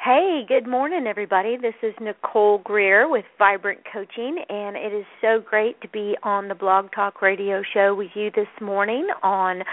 Hey, 0.00 0.44
good 0.46 0.68
morning, 0.68 1.08
everybody. 1.08 1.56
This 1.56 1.74
is 1.82 1.92
Nicole 2.00 2.58
Greer 2.58 3.08
with 3.10 3.24
Vibrant 3.36 3.80
Coaching, 3.92 4.38
and 4.48 4.76
it 4.76 4.92
is 4.92 5.04
so 5.20 5.40
great 5.44 5.80
to 5.80 5.88
be 5.88 6.16
on 6.22 6.46
the 6.46 6.54
Blog 6.54 6.92
Talk 6.92 7.20
Radio 7.20 7.62
show 7.74 7.96
with 7.96 8.10
you 8.14 8.30
this 8.30 8.46
morning 8.60 9.08
on 9.24 9.64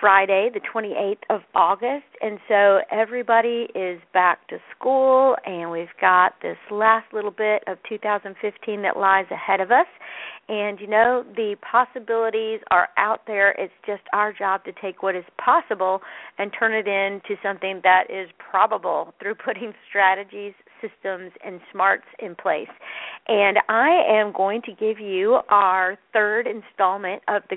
Friday, 0.00 0.50
the 0.52 0.60
28th 0.60 1.22
of 1.30 1.40
August. 1.54 2.04
And 2.20 2.38
so 2.48 2.80
everybody 2.90 3.68
is 3.74 4.00
back 4.12 4.46
to 4.48 4.58
school, 4.76 5.36
and 5.44 5.70
we've 5.70 5.88
got 6.00 6.34
this 6.42 6.56
last 6.70 7.12
little 7.12 7.30
bit 7.30 7.62
of 7.66 7.78
2015 7.88 8.82
that 8.82 8.96
lies 8.96 9.26
ahead 9.30 9.60
of 9.60 9.70
us. 9.70 9.86
And 10.48 10.78
you 10.80 10.86
know, 10.86 11.24
the 11.34 11.56
possibilities 11.68 12.60
are 12.70 12.88
out 12.96 13.22
there. 13.26 13.50
It's 13.52 13.72
just 13.84 14.02
our 14.12 14.32
job 14.32 14.64
to 14.64 14.72
take 14.80 15.02
what 15.02 15.16
is 15.16 15.24
possible 15.44 16.00
and 16.38 16.52
turn 16.56 16.72
it 16.72 16.86
into 16.86 17.40
something 17.42 17.80
that 17.82 18.04
is 18.08 18.28
probable 18.38 19.12
through 19.20 19.34
putting 19.44 19.72
strategies, 19.88 20.52
systems, 20.80 21.32
and 21.44 21.60
smarts 21.72 22.06
in 22.20 22.36
place. 22.36 22.68
And 23.26 23.58
I 23.68 24.02
am 24.08 24.32
going 24.32 24.62
to 24.62 24.72
give 24.72 25.00
you 25.00 25.40
our 25.48 25.98
third 26.12 26.46
installment 26.46 27.22
of 27.28 27.42
the 27.50 27.56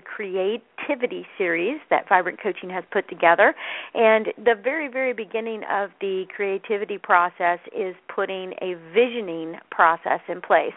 Creativity 0.89 1.27
series 1.38 1.79
that 1.91 2.09
Vibrant 2.09 2.41
Coaching 2.41 2.70
has 2.71 2.84
put 2.91 3.07
together. 3.09 3.53
And 3.93 4.27
the 4.38 4.55
very, 4.61 4.88
very 4.88 5.13
beginning 5.13 5.62
of 5.71 5.91
the 6.02 6.25
creativity 6.35 6.98
process 6.98 7.59
is 7.77 7.95
putting 8.13 8.53
a 8.62 8.73
visioning 8.91 9.57
process 9.70 10.20
in 10.27 10.41
place. 10.41 10.73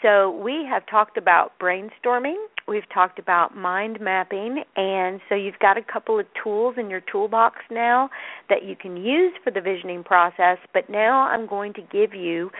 So 0.00 0.30
we 0.30 0.66
have 0.70 0.86
talked 0.86 1.18
about 1.18 1.52
brainstorming, 1.60 2.36
we've 2.66 2.88
talked 2.94 3.18
about 3.18 3.54
mind 3.54 4.00
mapping, 4.00 4.62
and 4.76 5.20
so 5.28 5.34
you've 5.34 5.58
got 5.58 5.76
a 5.76 5.82
couple 5.82 6.18
of 6.18 6.24
tools 6.42 6.76
in 6.78 6.88
your 6.88 7.02
toolbox 7.12 7.56
now 7.70 8.08
that 8.48 8.64
you 8.64 8.76
can 8.76 8.96
use 8.96 9.34
for 9.44 9.50
the 9.50 9.60
visioning 9.60 10.02
process, 10.02 10.56
but 10.72 10.88
now 10.88 11.28
I'm 11.28 11.46
going 11.46 11.74
to 11.74 11.82
give 11.82 12.14
you 12.14 12.50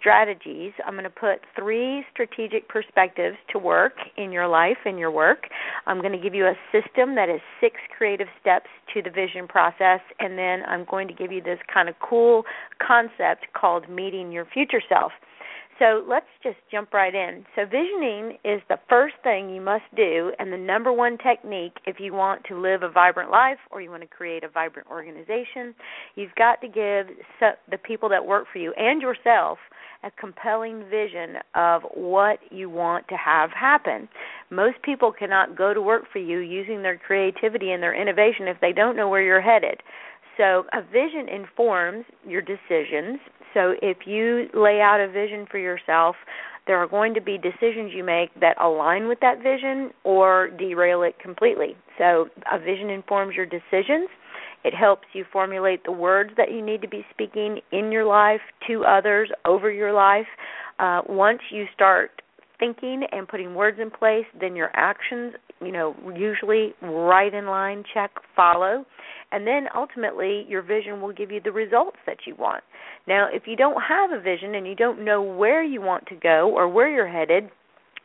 strategies. 0.00 0.72
I'm 0.84 0.94
going 0.94 1.04
to 1.04 1.10
put 1.10 1.40
three 1.54 2.04
strategic 2.12 2.68
perspectives 2.68 3.36
to 3.52 3.58
work 3.58 3.92
in 4.16 4.32
your 4.32 4.48
life 4.48 4.78
and 4.84 4.98
your 4.98 5.10
work. 5.10 5.44
I'm 5.86 6.00
going 6.00 6.12
to 6.12 6.18
give 6.18 6.34
you 6.34 6.46
a 6.46 6.54
system 6.72 7.14
that 7.14 7.28
is 7.28 7.40
six 7.60 7.76
creative 7.96 8.28
steps 8.40 8.66
to 8.94 9.02
the 9.02 9.10
vision 9.10 9.46
process, 9.46 10.00
and 10.18 10.36
then 10.38 10.62
I'm 10.66 10.86
going 10.90 11.06
to 11.08 11.14
give 11.14 11.30
you 11.30 11.42
this 11.42 11.58
kind 11.72 11.88
of 11.88 11.94
cool 12.00 12.44
concept 12.84 13.46
called 13.54 13.88
meeting 13.88 14.32
your 14.32 14.46
future 14.46 14.82
self. 14.88 15.12
So 15.80 16.04
let's 16.06 16.26
just 16.42 16.58
jump 16.70 16.92
right 16.92 17.14
in. 17.14 17.46
So, 17.56 17.64
visioning 17.64 18.36
is 18.44 18.60
the 18.68 18.78
first 18.90 19.14
thing 19.22 19.48
you 19.48 19.62
must 19.62 19.84
do, 19.96 20.30
and 20.38 20.52
the 20.52 20.58
number 20.58 20.92
one 20.92 21.16
technique 21.16 21.72
if 21.86 21.98
you 21.98 22.12
want 22.12 22.44
to 22.48 22.60
live 22.60 22.82
a 22.82 22.90
vibrant 22.90 23.30
life 23.30 23.56
or 23.70 23.80
you 23.80 23.90
want 23.90 24.02
to 24.02 24.06
create 24.06 24.44
a 24.44 24.48
vibrant 24.50 24.88
organization. 24.90 25.74
You've 26.16 26.34
got 26.36 26.60
to 26.60 26.68
give 26.68 27.16
the 27.70 27.78
people 27.78 28.10
that 28.10 28.26
work 28.26 28.44
for 28.52 28.58
you 28.58 28.74
and 28.76 29.00
yourself 29.00 29.56
a 30.02 30.10
compelling 30.12 30.84
vision 30.88 31.36
of 31.54 31.82
what 31.94 32.38
you 32.50 32.70
want 32.70 33.06
to 33.08 33.16
have 33.16 33.50
happen. 33.50 34.08
Most 34.50 34.80
people 34.82 35.12
cannot 35.12 35.56
go 35.56 35.74
to 35.74 35.82
work 35.82 36.04
for 36.12 36.18
you 36.18 36.38
using 36.38 36.82
their 36.82 36.98
creativity 36.98 37.72
and 37.72 37.82
their 37.82 38.00
innovation 38.00 38.48
if 38.48 38.56
they 38.60 38.72
don't 38.72 38.96
know 38.96 39.08
where 39.08 39.22
you're 39.22 39.40
headed. 39.40 39.82
So, 40.36 40.64
a 40.72 40.80
vision 40.80 41.28
informs 41.28 42.06
your 42.26 42.40
decisions 42.40 43.18
so 43.54 43.74
if 43.82 44.06
you 44.06 44.48
lay 44.54 44.80
out 44.80 45.00
a 45.00 45.08
vision 45.08 45.46
for 45.50 45.58
yourself, 45.58 46.16
there 46.66 46.78
are 46.78 46.86
going 46.86 47.14
to 47.14 47.20
be 47.20 47.36
decisions 47.36 47.92
you 47.94 48.04
make 48.04 48.28
that 48.40 48.60
align 48.60 49.08
with 49.08 49.18
that 49.20 49.42
vision 49.42 49.90
or 50.04 50.50
derail 50.50 51.02
it 51.02 51.18
completely. 51.18 51.76
So 51.98 52.28
a 52.50 52.58
vision 52.58 52.90
informs 52.90 53.34
your 53.34 53.46
decisions. 53.46 54.08
It 54.64 54.74
helps 54.74 55.06
you 55.12 55.24
formulate 55.32 55.84
the 55.84 55.92
words 55.92 56.30
that 56.36 56.52
you 56.52 56.64
need 56.64 56.82
to 56.82 56.88
be 56.88 57.04
speaking 57.10 57.60
in 57.72 57.90
your 57.90 58.04
life 58.04 58.40
to 58.68 58.84
others 58.84 59.30
over 59.44 59.70
your 59.70 59.92
life. 59.92 60.26
Uh, 60.78 61.02
once 61.08 61.40
you 61.50 61.64
start 61.74 62.10
thinking 62.58 63.04
and 63.10 63.26
putting 63.26 63.54
words 63.54 63.78
in 63.80 63.90
place, 63.90 64.26
then 64.38 64.54
your 64.54 64.70
actions, 64.74 65.34
you 65.60 65.72
know, 65.72 65.94
usually 66.14 66.74
right 66.82 67.32
in 67.32 67.46
line, 67.46 67.82
check, 67.94 68.10
follow. 68.36 68.84
And 69.32 69.46
then 69.46 69.66
ultimately, 69.74 70.44
your 70.48 70.62
vision 70.62 71.00
will 71.00 71.12
give 71.12 71.30
you 71.30 71.40
the 71.42 71.52
results 71.52 71.96
that 72.06 72.18
you 72.26 72.34
want. 72.34 72.62
Now, 73.08 73.28
if 73.32 73.44
you 73.46 73.56
don't 73.56 73.80
have 73.80 74.10
a 74.12 74.20
vision 74.20 74.54
and 74.54 74.66
you 74.66 74.74
don't 74.74 75.04
know 75.04 75.22
where 75.22 75.62
you 75.62 75.80
want 75.80 76.06
to 76.08 76.16
go 76.16 76.52
or 76.54 76.68
where 76.68 76.90
you're 76.90 77.08
headed, 77.08 77.50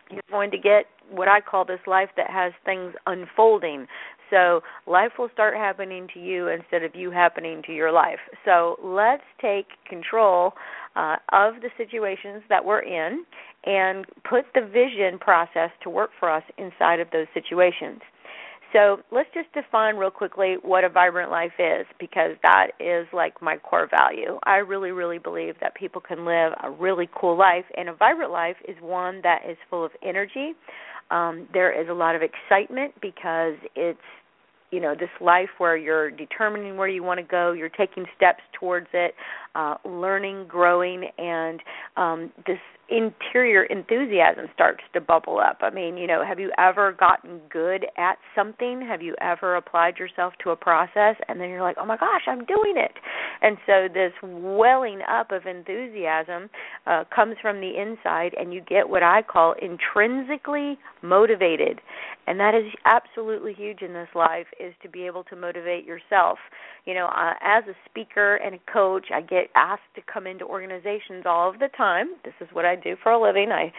you're 0.09 0.21
going 0.29 0.51
to 0.51 0.57
get 0.57 0.85
what 1.09 1.27
I 1.27 1.41
call 1.41 1.65
this 1.65 1.79
life 1.87 2.09
that 2.17 2.29
has 2.29 2.53
things 2.63 2.93
unfolding. 3.05 3.87
So 4.29 4.61
life 4.87 5.13
will 5.19 5.29
start 5.33 5.55
happening 5.55 6.07
to 6.13 6.19
you 6.19 6.47
instead 6.47 6.83
of 6.83 6.95
you 6.95 7.11
happening 7.11 7.61
to 7.67 7.73
your 7.73 7.91
life. 7.91 8.19
So 8.43 8.77
let's 8.83 9.23
take 9.41 9.67
control 9.87 10.53
uh, 10.95 11.17
of 11.31 11.55
the 11.61 11.69
situations 11.77 12.43
that 12.49 12.63
we're 12.63 12.83
in 12.83 13.25
and 13.65 14.05
put 14.29 14.45
the 14.53 14.61
vision 14.61 15.19
process 15.19 15.69
to 15.83 15.89
work 15.89 16.11
for 16.19 16.29
us 16.29 16.43
inside 16.57 16.99
of 16.99 17.07
those 17.11 17.27
situations. 17.33 18.01
So 18.75 18.97
let's 19.09 19.29
just 19.33 19.47
define 19.53 19.95
real 19.95 20.11
quickly 20.11 20.57
what 20.61 20.83
a 20.83 20.89
vibrant 20.89 21.31
life 21.31 21.53
is 21.57 21.85
because 21.97 22.31
that 22.43 22.71
is 22.81 23.07
like 23.13 23.41
my 23.41 23.55
core 23.55 23.87
value. 23.89 24.37
I 24.43 24.57
really, 24.57 24.91
really 24.91 25.17
believe 25.17 25.55
that 25.61 25.75
people 25.75 26.01
can 26.01 26.25
live 26.25 26.51
a 26.61 26.69
really 26.69 27.07
cool 27.15 27.37
life, 27.37 27.63
and 27.77 27.87
a 27.87 27.93
vibrant 27.93 28.33
life 28.33 28.57
is 28.67 28.75
one 28.81 29.21
that 29.23 29.43
is 29.49 29.55
full 29.69 29.85
of 29.85 29.91
energy. 30.03 30.51
Um, 31.09 31.47
there 31.53 31.71
is 31.71 31.87
a 31.87 31.93
lot 31.93 32.17
of 32.17 32.21
excitement 32.21 32.93
because 33.01 33.53
it's 33.77 33.99
you 34.71 34.81
know 34.81 34.93
this 34.93 35.09
life 35.21 35.49
where 35.57 35.77
you're 35.77 36.11
determining 36.11 36.75
where 36.75 36.89
you 36.89 37.03
want 37.03 37.19
to 37.19 37.25
go 37.25 37.51
you're 37.51 37.69
taking 37.69 38.03
steps 38.17 38.41
towards 38.59 38.87
it 38.93 39.13
uh, 39.53 39.75
learning 39.85 40.47
growing 40.47 41.05
and 41.19 41.61
um, 41.97 42.31
this 42.47 42.57
interior 42.89 43.63
enthusiasm 43.63 44.45
starts 44.53 44.83
to 44.93 45.01
bubble 45.01 45.39
up. 45.39 45.59
I 45.61 45.69
mean, 45.71 45.97
you 45.97 46.05
know, 46.05 46.23
have 46.23 46.39
you 46.39 46.51
ever 46.57 46.93
gotten 46.93 47.41
good 47.49 47.85
at 47.97 48.17
something? 48.35 48.85
Have 48.87 49.01
you 49.01 49.15
ever 49.19 49.55
applied 49.55 49.97
yourself 49.97 50.33
to 50.43 50.51
a 50.51 50.55
process 50.55 51.15
and 51.27 51.39
then 51.39 51.49
you're 51.49 51.61
like, 51.63 51.77
"Oh 51.79 51.85
my 51.85 51.97
gosh, 51.97 52.27
I'm 52.27 52.45
doing 52.45 52.75
it." 52.77 52.93
And 53.41 53.57
so 53.65 53.87
this 53.91 54.13
welling 54.21 55.01
up 55.01 55.31
of 55.31 55.45
enthusiasm 55.45 56.49
uh 56.85 57.05
comes 57.13 57.37
from 57.41 57.59
the 57.59 57.75
inside 57.77 58.33
and 58.37 58.53
you 58.53 58.61
get 58.61 58.87
what 58.87 59.03
I 59.03 59.21
call 59.21 59.55
intrinsically 59.61 60.77
motivated. 61.01 61.81
And 62.27 62.39
that 62.39 62.55
is 62.55 62.71
absolutely 62.85 63.53
huge 63.53 63.81
in 63.81 63.93
this 63.93 64.09
life 64.15 64.47
is 64.59 64.73
to 64.81 64.89
be 64.89 65.05
able 65.05 65.23
to 65.25 65.35
motivate 65.35 65.85
yourself. 65.85 66.39
You 66.85 66.95
know, 66.95 67.07
uh, 67.07 67.33
as 67.41 67.63
a 67.67 67.75
speaker 67.89 68.35
and 68.37 68.55
a 68.55 68.71
coach, 68.71 69.07
I 69.13 69.21
get 69.21 69.47
asked 69.55 69.93
to 69.95 70.01
come 70.11 70.25
into 70.25 70.45
organizations 70.45 71.25
all 71.25 71.49
of 71.49 71.59
the 71.59 71.69
time. 71.77 72.15
This 72.23 72.33
is 72.41 72.47
what 72.51 72.65
I 72.65 72.74
do 72.75 72.95
for 73.01 73.11
a 73.11 73.21
living. 73.21 73.51
I 73.51 73.71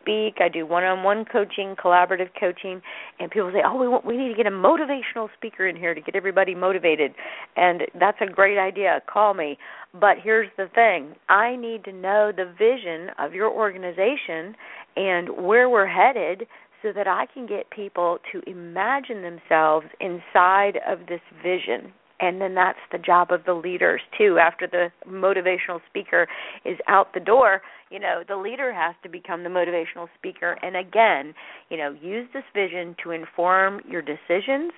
speak, 0.00 0.36
I 0.40 0.48
do 0.48 0.64
one-on-one 0.66 1.26
coaching, 1.26 1.76
collaborative 1.76 2.30
coaching, 2.38 2.80
and 3.20 3.30
people 3.30 3.50
say, 3.52 3.62
"Oh, 3.64 3.76
we 3.76 3.88
want, 3.88 4.04
we 4.04 4.16
need 4.16 4.28
to 4.28 4.34
get 4.34 4.46
a 4.46 4.50
motivational 4.50 5.28
speaker 5.36 5.66
in 5.66 5.76
here 5.76 5.94
to 5.94 6.00
get 6.00 6.16
everybody 6.16 6.54
motivated." 6.54 7.14
And 7.56 7.82
that's 7.98 8.18
a 8.20 8.26
great 8.26 8.58
idea. 8.58 9.02
Call 9.06 9.34
me. 9.34 9.58
But 9.92 10.18
here's 10.22 10.48
the 10.56 10.68
thing. 10.74 11.14
I 11.28 11.56
need 11.56 11.84
to 11.84 11.92
know 11.92 12.32
the 12.32 12.46
vision 12.58 13.10
of 13.18 13.34
your 13.34 13.50
organization 13.50 14.56
and 14.96 15.30
where 15.30 15.68
we're 15.68 15.86
headed 15.86 16.46
so 16.82 16.92
that 16.92 17.08
I 17.08 17.26
can 17.26 17.46
get 17.46 17.70
people 17.70 18.18
to 18.32 18.42
imagine 18.48 19.22
themselves 19.22 19.86
inside 20.00 20.78
of 20.86 21.06
this 21.08 21.20
vision 21.42 21.92
and 22.20 22.40
then 22.40 22.54
that's 22.54 22.78
the 22.90 22.98
job 22.98 23.30
of 23.30 23.44
the 23.44 23.54
leaders 23.54 24.00
too. 24.16 24.38
After 24.38 24.66
the 24.66 24.88
motivational 25.08 25.80
speaker 25.88 26.26
is 26.64 26.78
out 26.88 27.14
the 27.14 27.20
door 27.20 27.62
you 27.90 27.98
know 27.98 28.22
the 28.26 28.36
leader 28.36 28.72
has 28.72 28.94
to 29.02 29.08
become 29.08 29.44
the 29.44 29.48
motivational 29.48 30.08
speaker. 30.16 30.58
And 30.62 30.76
again 30.76 31.34
you 31.70 31.76
know 31.76 31.96
use 32.00 32.28
this 32.32 32.44
vision 32.54 32.96
to 33.04 33.10
inform 33.12 33.80
your 33.88 34.02
decisions 34.02 34.72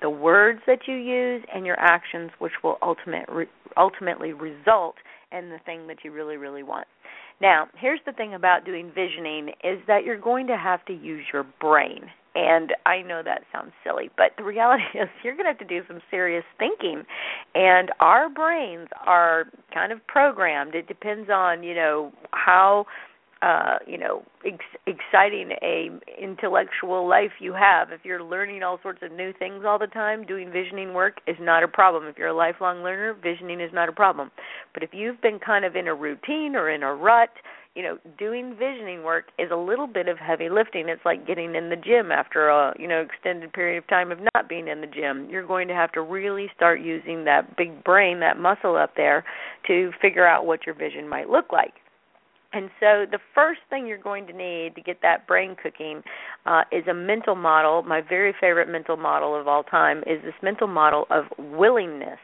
the 0.00 0.10
words 0.10 0.60
that 0.66 0.80
you 0.86 0.94
use 0.94 1.42
and 1.54 1.64
your 1.64 1.78
actions 1.78 2.30
which 2.38 2.52
will 2.62 2.76
ultimate, 2.82 3.26
re, 3.28 3.46
ultimately 3.76 4.32
result 4.32 4.96
in 5.32 5.48
the 5.48 5.58
thing 5.64 5.86
that 5.86 5.98
you 6.04 6.12
really 6.12 6.36
really 6.36 6.62
want. 6.62 6.86
Now 7.40 7.68
here's 7.78 8.00
the 8.06 8.12
thing 8.12 8.34
about 8.34 8.64
doing 8.64 8.92
visioning 8.94 9.48
is 9.62 9.78
that 9.86 10.04
you're 10.04 10.20
going 10.20 10.46
to 10.48 10.56
have 10.56 10.84
to 10.86 10.92
use 10.92 11.24
your 11.32 11.44
brain 11.60 12.10
and 12.34 12.74
I 12.84 13.02
know 13.02 13.22
that 13.24 13.42
sounds 13.52 13.72
silly, 13.84 14.10
but 14.16 14.32
the 14.36 14.44
reality 14.44 14.82
is 14.94 15.08
you're 15.22 15.34
going 15.34 15.44
to 15.44 15.50
have 15.50 15.58
to 15.58 15.64
do 15.64 15.82
some 15.86 16.00
serious 16.10 16.44
thinking. 16.58 17.04
And 17.54 17.90
our 18.00 18.28
brains 18.28 18.88
are 19.06 19.44
kind 19.72 19.92
of 19.92 20.04
programmed. 20.06 20.74
It 20.74 20.88
depends 20.88 21.30
on, 21.30 21.62
you 21.62 21.74
know, 21.74 22.12
how 22.32 22.86
uh, 23.44 23.76
you 23.86 23.98
know, 23.98 24.22
ex- 24.46 24.64
exciting 24.86 25.50
a 25.60 25.90
intellectual 26.18 27.06
life 27.06 27.32
you 27.40 27.52
have. 27.52 27.92
If 27.92 28.00
you're 28.02 28.22
learning 28.22 28.62
all 28.62 28.78
sorts 28.82 29.00
of 29.02 29.12
new 29.12 29.34
things 29.38 29.64
all 29.66 29.78
the 29.78 29.86
time, 29.86 30.24
doing 30.24 30.50
visioning 30.50 30.94
work 30.94 31.18
is 31.26 31.36
not 31.38 31.62
a 31.62 31.68
problem. 31.68 32.04
If 32.04 32.16
you're 32.16 32.28
a 32.28 32.36
lifelong 32.36 32.82
learner, 32.82 33.14
visioning 33.22 33.60
is 33.60 33.70
not 33.74 33.90
a 33.90 33.92
problem. 33.92 34.30
But 34.72 34.82
if 34.82 34.90
you've 34.94 35.20
been 35.20 35.38
kind 35.38 35.66
of 35.66 35.76
in 35.76 35.88
a 35.88 35.94
routine 35.94 36.56
or 36.56 36.70
in 36.70 36.82
a 36.82 36.94
rut, 36.94 37.28
you 37.74 37.82
know, 37.82 37.98
doing 38.18 38.56
visioning 38.58 39.02
work 39.02 39.26
is 39.38 39.50
a 39.52 39.56
little 39.56 39.88
bit 39.88 40.08
of 40.08 40.16
heavy 40.16 40.48
lifting. 40.48 40.88
It's 40.88 41.04
like 41.04 41.26
getting 41.26 41.54
in 41.54 41.68
the 41.68 41.76
gym 41.76 42.12
after 42.12 42.48
a, 42.48 42.72
you 42.78 42.88
know, 42.88 43.02
extended 43.02 43.52
period 43.52 43.76
of 43.76 43.86
time 43.88 44.10
of 44.10 44.20
not 44.34 44.48
being 44.48 44.68
in 44.68 44.80
the 44.80 44.86
gym. 44.86 45.28
You're 45.28 45.46
going 45.46 45.68
to 45.68 45.74
have 45.74 45.92
to 45.92 46.00
really 46.00 46.46
start 46.56 46.80
using 46.80 47.24
that 47.24 47.58
big 47.58 47.84
brain, 47.84 48.20
that 48.20 48.38
muscle 48.38 48.76
up 48.76 48.92
there 48.96 49.24
to 49.66 49.90
figure 50.00 50.26
out 50.26 50.46
what 50.46 50.64
your 50.64 50.74
vision 50.74 51.08
might 51.08 51.28
look 51.28 51.52
like. 51.52 51.74
And 52.54 52.70
so 52.78 53.04
the 53.10 53.18
first 53.34 53.60
thing 53.68 53.86
you're 53.86 53.98
going 53.98 54.26
to 54.28 54.32
need 54.32 54.74
to 54.76 54.80
get 54.80 54.98
that 55.02 55.26
brain 55.26 55.56
cooking 55.60 56.02
uh, 56.46 56.62
is 56.70 56.86
a 56.86 56.94
mental 56.94 57.34
model. 57.34 57.82
My 57.82 58.00
very 58.00 58.32
favorite 58.40 58.68
mental 58.68 58.96
model 58.96 59.38
of 59.38 59.48
all 59.48 59.64
time 59.64 59.98
is 60.06 60.22
this 60.22 60.34
mental 60.42 60.68
model 60.68 61.06
of 61.10 61.24
willingness. 61.38 62.20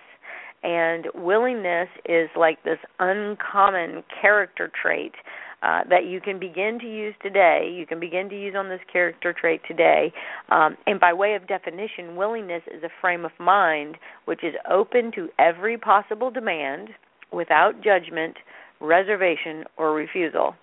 And 0.62 1.06
willingness 1.14 1.88
is 2.06 2.28
like 2.36 2.62
this 2.64 2.78
uncommon 2.98 4.04
character 4.20 4.70
trait 4.80 5.14
uh, 5.62 5.82
that 5.90 6.06
you 6.06 6.20
can 6.20 6.38
begin 6.38 6.78
to 6.80 6.86
use 6.86 7.14
today. 7.22 7.70
You 7.72 7.86
can 7.86 7.98
begin 7.98 8.28
to 8.28 8.40
use 8.40 8.54
on 8.56 8.68
this 8.68 8.80
character 8.90 9.34
trait 9.38 9.60
today. 9.66 10.12
Um, 10.50 10.76
and 10.86 11.00
by 11.00 11.12
way 11.12 11.34
of 11.34 11.46
definition, 11.46 12.16
willingness 12.16 12.62
is 12.66 12.82
a 12.82 12.88
frame 13.00 13.24
of 13.24 13.32
mind 13.38 13.96
which 14.26 14.44
is 14.44 14.54
open 14.70 15.12
to 15.16 15.28
every 15.38 15.76
possible 15.76 16.30
demand 16.30 16.90
without 17.32 17.82
judgment 17.82 18.36
reservation, 18.80 19.64
or 19.76 19.92
refusal. 19.92 20.54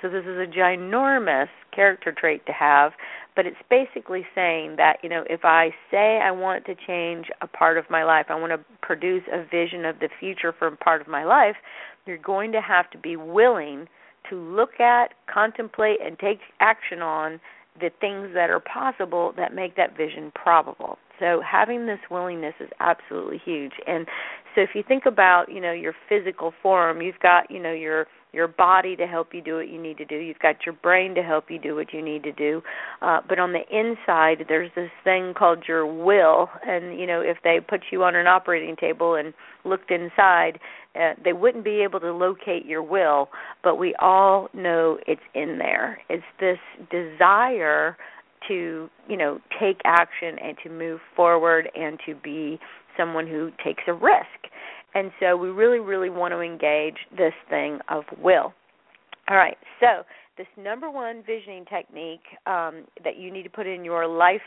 So 0.00 0.08
this 0.08 0.24
is 0.24 0.38
a 0.38 0.46
ginormous 0.46 1.48
character 1.74 2.12
trait 2.12 2.44
to 2.46 2.52
have, 2.52 2.92
but 3.36 3.46
it's 3.46 3.56
basically 3.70 4.26
saying 4.34 4.76
that, 4.76 4.96
you 5.02 5.08
know, 5.08 5.24
if 5.28 5.44
I 5.44 5.70
say 5.90 6.18
I 6.22 6.30
want 6.30 6.64
to 6.66 6.74
change 6.74 7.26
a 7.40 7.46
part 7.46 7.78
of 7.78 7.84
my 7.90 8.04
life, 8.04 8.26
I 8.28 8.34
want 8.34 8.52
to 8.52 8.64
produce 8.80 9.22
a 9.32 9.44
vision 9.44 9.84
of 9.84 10.00
the 10.00 10.08
future 10.18 10.52
for 10.58 10.68
a 10.68 10.76
part 10.76 11.00
of 11.00 11.08
my 11.08 11.24
life, 11.24 11.56
you're 12.06 12.18
going 12.18 12.52
to 12.52 12.60
have 12.60 12.90
to 12.90 12.98
be 12.98 13.16
willing 13.16 13.86
to 14.30 14.36
look 14.36 14.80
at, 14.80 15.14
contemplate, 15.32 15.98
and 16.04 16.18
take 16.18 16.40
action 16.60 17.00
on 17.00 17.40
the 17.80 17.90
things 18.00 18.30
that 18.34 18.50
are 18.50 18.60
possible 18.60 19.32
that 19.36 19.54
make 19.54 19.76
that 19.76 19.96
vision 19.96 20.32
probable. 20.34 20.98
So 21.22 21.40
having 21.48 21.86
this 21.86 22.00
willingness 22.10 22.54
is 22.58 22.68
absolutely 22.80 23.40
huge. 23.44 23.72
And 23.86 24.08
so 24.56 24.60
if 24.60 24.70
you 24.74 24.82
think 24.86 25.04
about, 25.06 25.44
you 25.48 25.60
know, 25.60 25.72
your 25.72 25.94
physical 26.08 26.52
form, 26.62 27.00
you've 27.00 27.20
got, 27.22 27.48
you 27.48 27.62
know, 27.62 27.72
your 27.72 28.06
your 28.32 28.48
body 28.48 28.96
to 28.96 29.06
help 29.06 29.34
you 29.34 29.42
do 29.42 29.56
what 29.56 29.68
you 29.68 29.80
need 29.80 29.98
to 29.98 30.06
do. 30.06 30.16
You've 30.16 30.38
got 30.38 30.64
your 30.64 30.74
brain 30.74 31.14
to 31.16 31.22
help 31.22 31.50
you 31.50 31.58
do 31.58 31.74
what 31.74 31.92
you 31.92 32.02
need 32.02 32.22
to 32.22 32.32
do. 32.32 32.62
Uh, 33.02 33.20
but 33.28 33.38
on 33.38 33.52
the 33.52 33.60
inside, 33.70 34.46
there's 34.48 34.70
this 34.74 34.90
thing 35.04 35.34
called 35.36 35.64
your 35.68 35.86
will. 35.86 36.48
And, 36.66 36.98
you 36.98 37.06
know, 37.06 37.20
if 37.20 37.36
they 37.44 37.58
put 37.60 37.82
you 37.92 38.02
on 38.04 38.16
an 38.16 38.26
operating 38.26 38.74
table 38.74 39.16
and 39.16 39.34
looked 39.66 39.90
inside, 39.90 40.58
uh, 40.98 41.12
they 41.22 41.34
wouldn't 41.34 41.62
be 41.62 41.82
able 41.82 42.00
to 42.00 42.10
locate 42.10 42.64
your 42.64 42.82
will. 42.82 43.28
But 43.62 43.76
we 43.76 43.94
all 44.00 44.48
know 44.54 44.98
it's 45.06 45.20
in 45.34 45.58
there. 45.58 46.00
It's 46.08 46.24
this 46.40 46.58
desire 46.90 47.98
to, 48.48 48.88
you 49.08 49.16
know, 49.16 49.40
take 49.60 49.80
action 49.84 50.38
and 50.42 50.56
to 50.62 50.70
move 50.70 51.00
forward 51.16 51.68
and 51.74 51.98
to 52.06 52.14
be 52.14 52.58
someone 52.96 53.26
who 53.26 53.50
takes 53.64 53.82
a 53.86 53.92
risk. 53.92 54.50
And 54.94 55.10
so 55.20 55.36
we 55.36 55.48
really, 55.48 55.78
really 55.78 56.10
want 56.10 56.32
to 56.32 56.40
engage 56.40 56.96
this 57.16 57.32
thing 57.48 57.78
of 57.88 58.04
will. 58.22 58.52
All 59.28 59.36
right, 59.36 59.56
so 59.80 60.02
this 60.36 60.46
number 60.56 60.90
one 60.90 61.22
visioning 61.26 61.64
technique 61.66 62.24
um, 62.46 62.84
that 63.04 63.16
you 63.18 63.30
need 63.30 63.44
to 63.44 63.50
put 63.50 63.66
in 63.66 63.84
your 63.84 64.06
life 64.06 64.40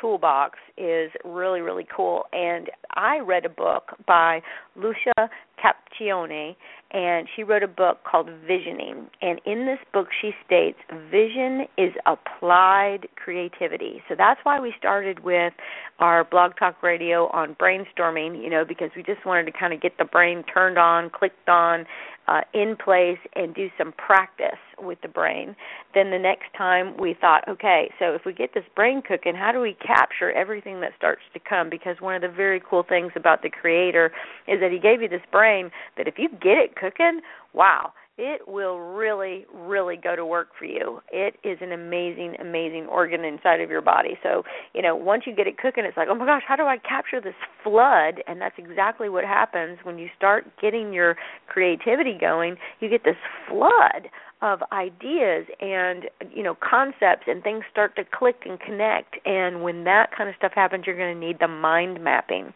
toolbox 0.00 0.58
is 0.76 1.10
really, 1.24 1.60
really 1.60 1.86
cool. 1.94 2.24
And 2.32 2.70
I 2.94 3.18
read 3.18 3.44
a 3.44 3.48
book 3.48 3.96
by 4.06 4.40
Lucia 4.76 5.30
Capacchione, 5.62 6.56
and 6.92 7.28
she 7.36 7.42
wrote 7.42 7.62
a 7.62 7.68
book 7.68 7.98
called 8.10 8.28
Visioning. 8.46 9.08
And 9.20 9.40
in 9.44 9.66
this 9.66 9.78
book, 9.92 10.08
she 10.20 10.32
states 10.44 10.78
vision 11.10 11.66
is 11.78 11.92
applied 12.06 13.08
creativity. 13.16 14.02
So 14.08 14.14
that's 14.16 14.40
why 14.42 14.58
we 14.58 14.72
started 14.78 15.20
with 15.20 15.52
our 15.98 16.24
blog 16.24 16.52
talk 16.58 16.82
radio 16.82 17.28
on 17.28 17.54
brainstorming, 17.56 18.42
you 18.42 18.50
know, 18.50 18.64
because 18.66 18.90
we 18.96 19.02
just 19.02 19.24
wanted 19.26 19.44
to 19.44 19.52
kind 19.52 19.72
of 19.72 19.80
get 19.80 19.98
the 19.98 20.04
brain 20.04 20.42
turned 20.52 20.78
on, 20.78 21.10
clicked 21.10 21.48
on, 21.48 21.84
uh, 22.30 22.42
in 22.54 22.76
place 22.76 23.18
and 23.34 23.54
do 23.54 23.68
some 23.76 23.92
practice 23.92 24.60
with 24.78 25.00
the 25.02 25.08
brain. 25.08 25.56
Then 25.94 26.10
the 26.10 26.18
next 26.18 26.54
time 26.56 26.96
we 26.96 27.16
thought, 27.20 27.42
okay, 27.48 27.90
so 27.98 28.14
if 28.14 28.22
we 28.24 28.32
get 28.32 28.54
this 28.54 28.64
brain 28.76 29.02
cooking, 29.02 29.34
how 29.34 29.50
do 29.50 29.60
we 29.60 29.76
capture 29.84 30.30
everything 30.30 30.80
that 30.80 30.92
starts 30.96 31.22
to 31.34 31.40
come? 31.40 31.68
Because 31.68 31.96
one 31.98 32.14
of 32.14 32.22
the 32.22 32.28
very 32.28 32.62
cool 32.68 32.84
things 32.88 33.10
about 33.16 33.42
the 33.42 33.50
creator 33.50 34.12
is 34.46 34.60
that 34.60 34.70
he 34.70 34.78
gave 34.78 35.02
you 35.02 35.08
this 35.08 35.20
brain 35.32 35.72
that 35.96 36.06
if 36.06 36.14
you 36.18 36.28
get 36.28 36.56
it 36.56 36.76
cooking, 36.76 37.20
wow, 37.52 37.92
it 38.20 38.46
will 38.46 38.78
really, 38.78 39.46
really 39.54 39.96
go 39.96 40.14
to 40.14 40.26
work 40.26 40.48
for 40.58 40.66
you. 40.66 41.00
It 41.10 41.36
is 41.42 41.56
an 41.62 41.72
amazing, 41.72 42.34
amazing 42.38 42.84
organ 42.84 43.24
inside 43.24 43.62
of 43.62 43.70
your 43.70 43.80
body. 43.80 44.18
So, 44.22 44.42
you 44.74 44.82
know, 44.82 44.94
once 44.94 45.22
you 45.26 45.34
get 45.34 45.46
it 45.46 45.56
cooking, 45.56 45.84
it's 45.86 45.96
like, 45.96 46.08
oh 46.10 46.14
my 46.14 46.26
gosh, 46.26 46.42
how 46.46 46.54
do 46.54 46.64
I 46.64 46.76
capture 46.76 47.18
this 47.18 47.34
flood? 47.64 48.22
And 48.26 48.38
that's 48.38 48.56
exactly 48.58 49.08
what 49.08 49.24
happens 49.24 49.78
when 49.84 49.98
you 49.98 50.08
start 50.18 50.44
getting 50.60 50.92
your 50.92 51.16
creativity 51.48 52.18
going. 52.20 52.56
You 52.80 52.90
get 52.90 53.04
this 53.04 53.16
flood 53.48 54.10
of 54.42 54.60
ideas 54.72 55.46
and 55.60 56.04
you 56.34 56.42
know 56.42 56.56
concepts 56.62 57.24
and 57.26 57.42
things 57.42 57.62
start 57.70 57.94
to 57.94 58.02
click 58.10 58.36
and 58.46 58.58
connect 58.58 59.16
and 59.26 59.62
when 59.62 59.84
that 59.84 60.06
kind 60.16 60.30
of 60.30 60.34
stuff 60.38 60.52
happens 60.54 60.84
you're 60.86 60.96
going 60.96 61.14
to 61.14 61.26
need 61.26 61.36
the 61.40 61.46
mind 61.46 62.02
mapping 62.02 62.50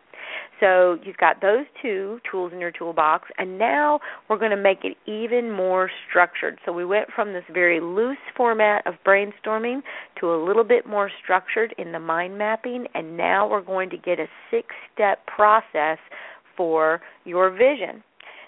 so 0.65 0.97
you've 1.05 1.19
got 1.19 1.43
those 1.43 1.67
two 1.83 2.21
tools 2.31 2.53
in 2.55 2.59
your 2.59 2.71
toolbox, 2.71 3.29
and 3.37 3.59
now 3.59 4.01
we're 4.29 4.39
going 4.39 4.51
to 4.51 4.57
make 4.57 4.79
it 4.83 4.97
even 5.07 5.51
more 5.51 5.91
structured. 6.09 6.59
So 6.65 6.73
we 6.73 6.87
went 6.87 7.09
from 7.15 7.35
this 7.35 7.45
very 7.53 7.81
loose 7.81 8.17
format 8.35 8.87
of 8.87 8.95
brainstorming 9.07 9.83
to 10.21 10.33
a 10.33 10.43
little 10.43 10.65
bit 10.65 10.87
more 10.87 11.11
structured 11.23 11.75
in 11.77 11.93
the 11.93 11.99
mind 11.99 12.39
mapping, 12.39 12.87
and 12.95 13.15
now 13.15 13.47
we're 13.47 13.61
going 13.61 13.91
to 13.91 13.99
get 13.99 14.19
a 14.19 14.27
six 14.51 14.69
step 14.95 15.19
process 15.27 15.99
for 16.57 17.03
your 17.27 17.51
vision. 17.51 18.03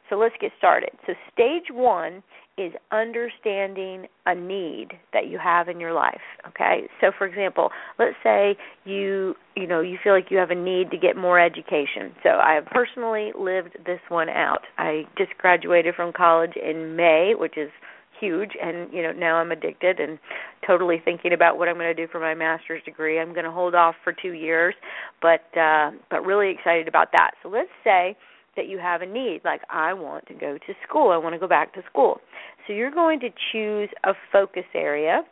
So 0.09 0.17
let's 0.17 0.35
get 0.41 0.53
started. 0.57 0.91
So, 1.07 1.13
stage 1.35 1.65
one 1.71 2.23
is 2.59 2.73
understanding 2.91 4.07
a 4.25 4.35
need 4.35 4.93
that 5.13 5.29
you 5.29 5.39
have 5.39 5.69
in 5.69 5.79
your 5.79 5.93
life 5.93 6.21
okay? 6.49 6.89
So 7.01 7.13
for 7.17 7.27
example 7.27 7.71
let's 7.99 8.17
say 8.23 8.57
you 8.85 9.35
you 9.55 9.67
know 9.67 9.81
you 9.81 9.99
feel 10.03 10.13
like 10.13 10.31
you 10.31 10.39
have 10.39 10.51
a 10.51 10.55
need 10.55 10.91
to 10.91 10.99
get 10.99 11.17
more 11.17 11.39
education. 11.41 12.15
So 12.23 12.31
i 12.31 12.55
have 12.55 12.67
personally 12.67 13.33
lived 13.39 13.77
this 13.85 14.01
one 14.09 14.29
out. 14.29 14.63
I 14.79 15.05
just 15.19 15.37
graduated 15.39 15.95
from 15.95 16.13
college 16.13 16.53
in 16.57 16.97
may 16.97 17.35
which 17.37 17.57
is 17.57 17.71
huge 18.19 18.53
and 18.63 18.91
you 18.93 19.03
know 19.03 19.13
now 19.13 19.37
i'm 19.37 19.53
addicted 19.53 20.01
and 20.01 20.19
totally 20.67 21.03
thinking 21.05 21.35
about 21.35 21.59
what 21.59 21.69
i'm 21.69 21.75
going 21.75 21.95
to 21.95 22.07
do 22.07 22.11
for 22.11 22.19
my 22.19 22.35
master's 22.35 22.83
degree. 22.85 23.21
I'm 23.21 23.35
going 23.35 23.45
to 23.45 23.51
hold 23.51 23.75
off 23.75 23.95
for 24.03 24.15
2 24.15 24.33
years 24.33 24.75
but 25.21 25.45
uh 25.59 25.91
but 26.11 26.25
really 26.25 26.51
excited 26.51 26.89
about 26.89 27.09
that. 27.13 27.33
So 27.43 27.49
let's 27.51 27.69
say 27.85 28.17
that 28.57 28.69
you 28.69 28.79
have 28.79 29.03
a 29.03 29.07
need. 29.07 29.41
Like 29.45 29.63
i 29.71 29.93
want 29.93 30.27
to 30.29 30.35
go 30.35 30.59
to 30.59 30.75
school. 30.89 31.11
I 31.11 31.17
want 31.17 31.35
to 31.35 31.39
go 31.39 31.49
back 31.49 31.75
to 31.75 31.83
school. 31.91 32.21
So 32.67 32.73
you're 32.73 32.91
going 32.91 33.21
to 33.21 33.29
choose 33.53 33.89
a 34.05 34.13
focus 34.33 34.65
area. 34.75 35.23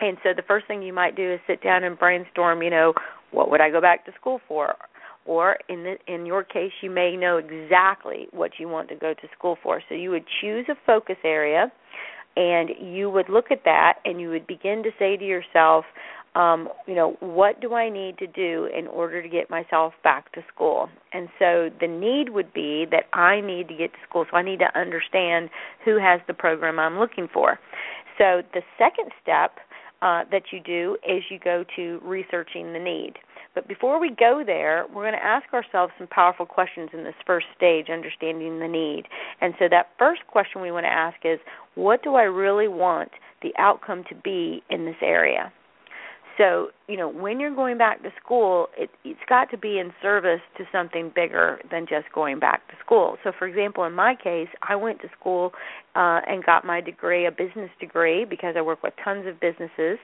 And 0.00 0.16
so 0.22 0.30
the 0.34 0.42
first 0.42 0.66
thing 0.66 0.82
you 0.82 0.92
might 0.92 1.16
do 1.16 1.32
is 1.34 1.40
sit 1.46 1.62
down 1.62 1.84
and 1.84 1.98
brainstorm 1.98 2.62
you 2.62 2.70
know 2.70 2.92
what 3.30 3.50
would 3.50 3.60
i 3.60 3.70
go 3.70 3.80
back 3.80 4.04
to 4.06 4.12
school 4.18 4.40
for? 4.48 4.74
Or 5.24 5.56
in 5.68 5.84
the, 5.84 6.12
in 6.12 6.26
your 6.26 6.42
case 6.42 6.72
you 6.80 6.90
may 6.90 7.16
know 7.16 7.38
exactly 7.38 8.26
what 8.32 8.52
you 8.58 8.68
want 8.68 8.88
to 8.88 8.96
go 8.96 9.14
to 9.14 9.28
school 9.36 9.56
for. 9.62 9.80
So 9.88 9.94
you 9.94 10.10
would 10.10 10.24
choose 10.40 10.66
a 10.68 10.74
focus 10.86 11.18
area 11.24 11.70
and 12.36 12.70
you 12.80 13.10
would 13.10 13.28
look 13.28 13.50
at 13.50 13.64
that 13.64 13.98
and 14.04 14.20
you 14.20 14.30
would 14.30 14.46
begin 14.46 14.82
to 14.82 14.90
say 14.98 15.16
to 15.16 15.24
yourself 15.24 15.84
um, 16.34 16.68
you 16.86 16.94
know, 16.94 17.16
what 17.20 17.60
do 17.60 17.74
I 17.74 17.90
need 17.90 18.16
to 18.18 18.26
do 18.26 18.68
in 18.76 18.86
order 18.86 19.22
to 19.22 19.28
get 19.28 19.50
myself 19.50 19.92
back 20.02 20.32
to 20.32 20.42
school? 20.52 20.88
And 21.12 21.28
so 21.38 21.68
the 21.80 21.86
need 21.86 22.30
would 22.30 22.52
be 22.54 22.86
that 22.90 23.04
I 23.12 23.40
need 23.40 23.68
to 23.68 23.74
get 23.74 23.92
to 23.92 23.98
school, 24.08 24.24
so 24.30 24.36
I 24.36 24.42
need 24.42 24.60
to 24.60 24.78
understand 24.78 25.50
who 25.84 25.98
has 25.98 26.20
the 26.26 26.34
program 26.34 26.78
I'm 26.78 26.98
looking 26.98 27.28
for. 27.32 27.58
So 28.18 28.42
the 28.54 28.62
second 28.78 29.10
step 29.22 29.58
uh, 30.00 30.24
that 30.30 30.44
you 30.52 30.60
do 30.60 30.96
is 31.06 31.22
you 31.30 31.38
go 31.38 31.64
to 31.76 32.00
researching 32.02 32.72
the 32.72 32.78
need. 32.78 33.14
But 33.54 33.68
before 33.68 34.00
we 34.00 34.10
go 34.10 34.42
there, 34.44 34.86
we're 34.88 35.02
going 35.02 35.12
to 35.12 35.24
ask 35.24 35.52
ourselves 35.52 35.92
some 35.98 36.06
powerful 36.08 36.46
questions 36.46 36.90
in 36.94 37.04
this 37.04 37.14
first 37.26 37.46
stage, 37.54 37.88
understanding 37.90 38.58
the 38.58 38.68
need. 38.68 39.04
And 39.42 39.52
so 39.58 39.66
that 39.70 39.90
first 39.98 40.22
question 40.26 40.62
we 40.62 40.72
want 40.72 40.84
to 40.84 40.92
ask 40.92 41.18
is, 41.24 41.38
what 41.74 42.02
do 42.02 42.14
I 42.14 42.22
really 42.22 42.68
want 42.68 43.10
the 43.42 43.52
outcome 43.58 44.04
to 44.08 44.14
be 44.14 44.62
in 44.70 44.86
this 44.86 44.96
area? 45.02 45.52
So, 46.42 46.72
you 46.92 46.98
know, 46.98 47.08
when 47.08 47.40
you're 47.40 47.54
going 47.54 47.78
back 47.78 48.02
to 48.02 48.10
school, 48.22 48.66
it, 48.76 48.90
it's 49.02 49.18
got 49.26 49.50
to 49.50 49.56
be 49.56 49.78
in 49.78 49.94
service 50.02 50.42
to 50.58 50.64
something 50.70 51.10
bigger 51.14 51.58
than 51.70 51.86
just 51.88 52.04
going 52.14 52.38
back 52.38 52.68
to 52.68 52.74
school. 52.84 53.16
So, 53.24 53.32
for 53.38 53.48
example, 53.48 53.84
in 53.84 53.94
my 53.94 54.14
case, 54.14 54.48
I 54.60 54.76
went 54.76 55.00
to 55.00 55.08
school 55.18 55.52
uh, 55.94 56.20
and 56.26 56.44
got 56.44 56.66
my 56.66 56.82
degree, 56.82 57.24
a 57.24 57.30
business 57.30 57.70
degree, 57.80 58.26
because 58.26 58.56
I 58.58 58.60
work 58.60 58.82
with 58.82 58.92
tons 59.02 59.26
of 59.26 59.40
businesses, 59.40 59.98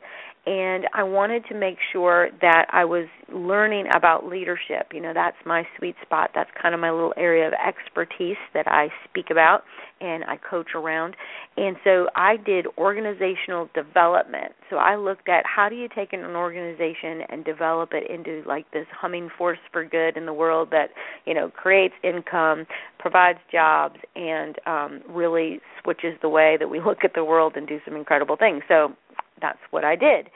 and 0.47 0.87
I 0.95 1.03
wanted 1.03 1.45
to 1.51 1.55
make 1.55 1.77
sure 1.93 2.31
that 2.41 2.67
I 2.71 2.87
was 2.87 3.07
learning 3.31 3.85
about 3.95 4.27
leadership. 4.27 4.89
You 4.95 5.03
know, 5.03 5.13
that's 5.13 5.37
my 5.45 5.65
sweet 5.77 5.97
spot. 6.01 6.31
That's 6.35 6.49
kind 6.61 6.75
of 6.75 6.81
my 6.81 6.91
little 6.91 7.13
area 7.19 7.47
of 7.49 7.53
expertise 7.53 8.39
that 8.55 8.67
I 8.67 8.89
speak 9.11 9.27
about 9.31 9.65
and 10.01 10.25
I 10.25 10.37
coach 10.37 10.69
around. 10.75 11.17
And 11.57 11.77
so 11.85 12.07
I 12.15 12.37
did 12.37 12.67
organizational 12.79 13.69
development. 13.75 14.53
So 14.71 14.77
I 14.77 14.97
looked 14.97 15.29
at 15.29 15.45
how 15.45 15.69
do 15.69 15.75
you 15.75 15.89
take 15.95 16.13
an 16.13 16.21
organization 16.21 16.78
organization 16.79 17.27
and 17.29 17.45
develop 17.45 17.91
it 17.93 18.11
into 18.11 18.47
like 18.47 18.71
this 18.73 18.87
humming 18.93 19.29
force 19.37 19.59
for 19.73 19.85
good 19.85 20.17
in 20.17 20.27
the 20.27 20.33
world 20.33 20.69
that 20.71 20.91
you 21.25 21.35
know 21.35 21.51
creates 21.51 21.95
income, 22.03 22.67
provides 22.99 23.39
jobs, 23.51 23.97
and 24.17 24.57
um, 24.67 25.01
really 25.09 25.61
switches 25.83 26.15
the 26.23 26.29
way 26.29 26.57
that 26.59 26.69
we 26.69 26.81
look 26.87 26.99
at 27.05 27.13
the 27.15 27.25
world 27.25 27.55
and 27.57 27.67
do 27.67 27.79
some 27.85 27.97
incredible 27.97 28.37
things. 28.37 28.63
So 28.69 28.93
that's 29.41 29.59
what 29.71 29.85
I 29.85 29.97
did. 29.97 30.29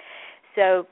So 0.54 0.86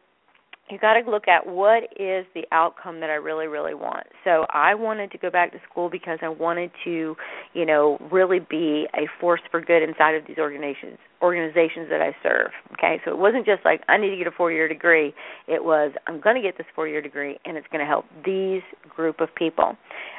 you 0.70 0.78
got 0.78 0.94
to 0.94 1.10
look 1.10 1.28
at 1.28 1.46
what 1.46 1.84
is 1.98 2.26
the 2.34 2.44
outcome 2.52 3.00
that 3.00 3.10
I 3.10 3.14
really 3.14 3.46
really 3.46 3.74
want. 3.74 4.06
So 4.24 4.46
I 4.50 4.74
wanted 4.74 5.10
to 5.12 5.18
go 5.18 5.30
back 5.30 5.52
to 5.52 5.58
school 5.70 5.90
because 5.90 6.18
I 6.22 6.28
wanted 6.28 6.70
to, 6.84 7.16
you 7.54 7.66
know, 7.66 7.98
really 8.10 8.38
be 8.38 8.86
a 8.94 9.06
force 9.20 9.40
for 9.50 9.60
good 9.60 9.82
inside 9.82 10.14
of 10.14 10.26
these 10.26 10.38
organizations 10.38 10.98
organizations 11.22 11.88
that 11.90 12.00
I 12.00 12.16
serve. 12.22 12.50
Okay? 12.72 12.98
So 13.04 13.10
it 13.10 13.18
wasn't 13.18 13.44
just 13.44 13.64
like 13.64 13.82
I 13.88 13.98
need 13.98 14.10
to 14.10 14.16
get 14.16 14.26
a 14.26 14.30
4-year 14.30 14.68
degree. 14.68 15.12
It 15.46 15.62
was 15.62 15.92
I'm 16.06 16.20
going 16.20 16.36
to 16.36 16.42
get 16.42 16.56
this 16.56 16.66
4-year 16.76 17.02
degree 17.02 17.38
and 17.44 17.56
it's 17.56 17.66
going 17.70 17.80
to 17.80 17.86
help 17.86 18.06
these 18.24 18.62
group 18.88 19.20
of 19.20 19.28
people. 19.34 19.76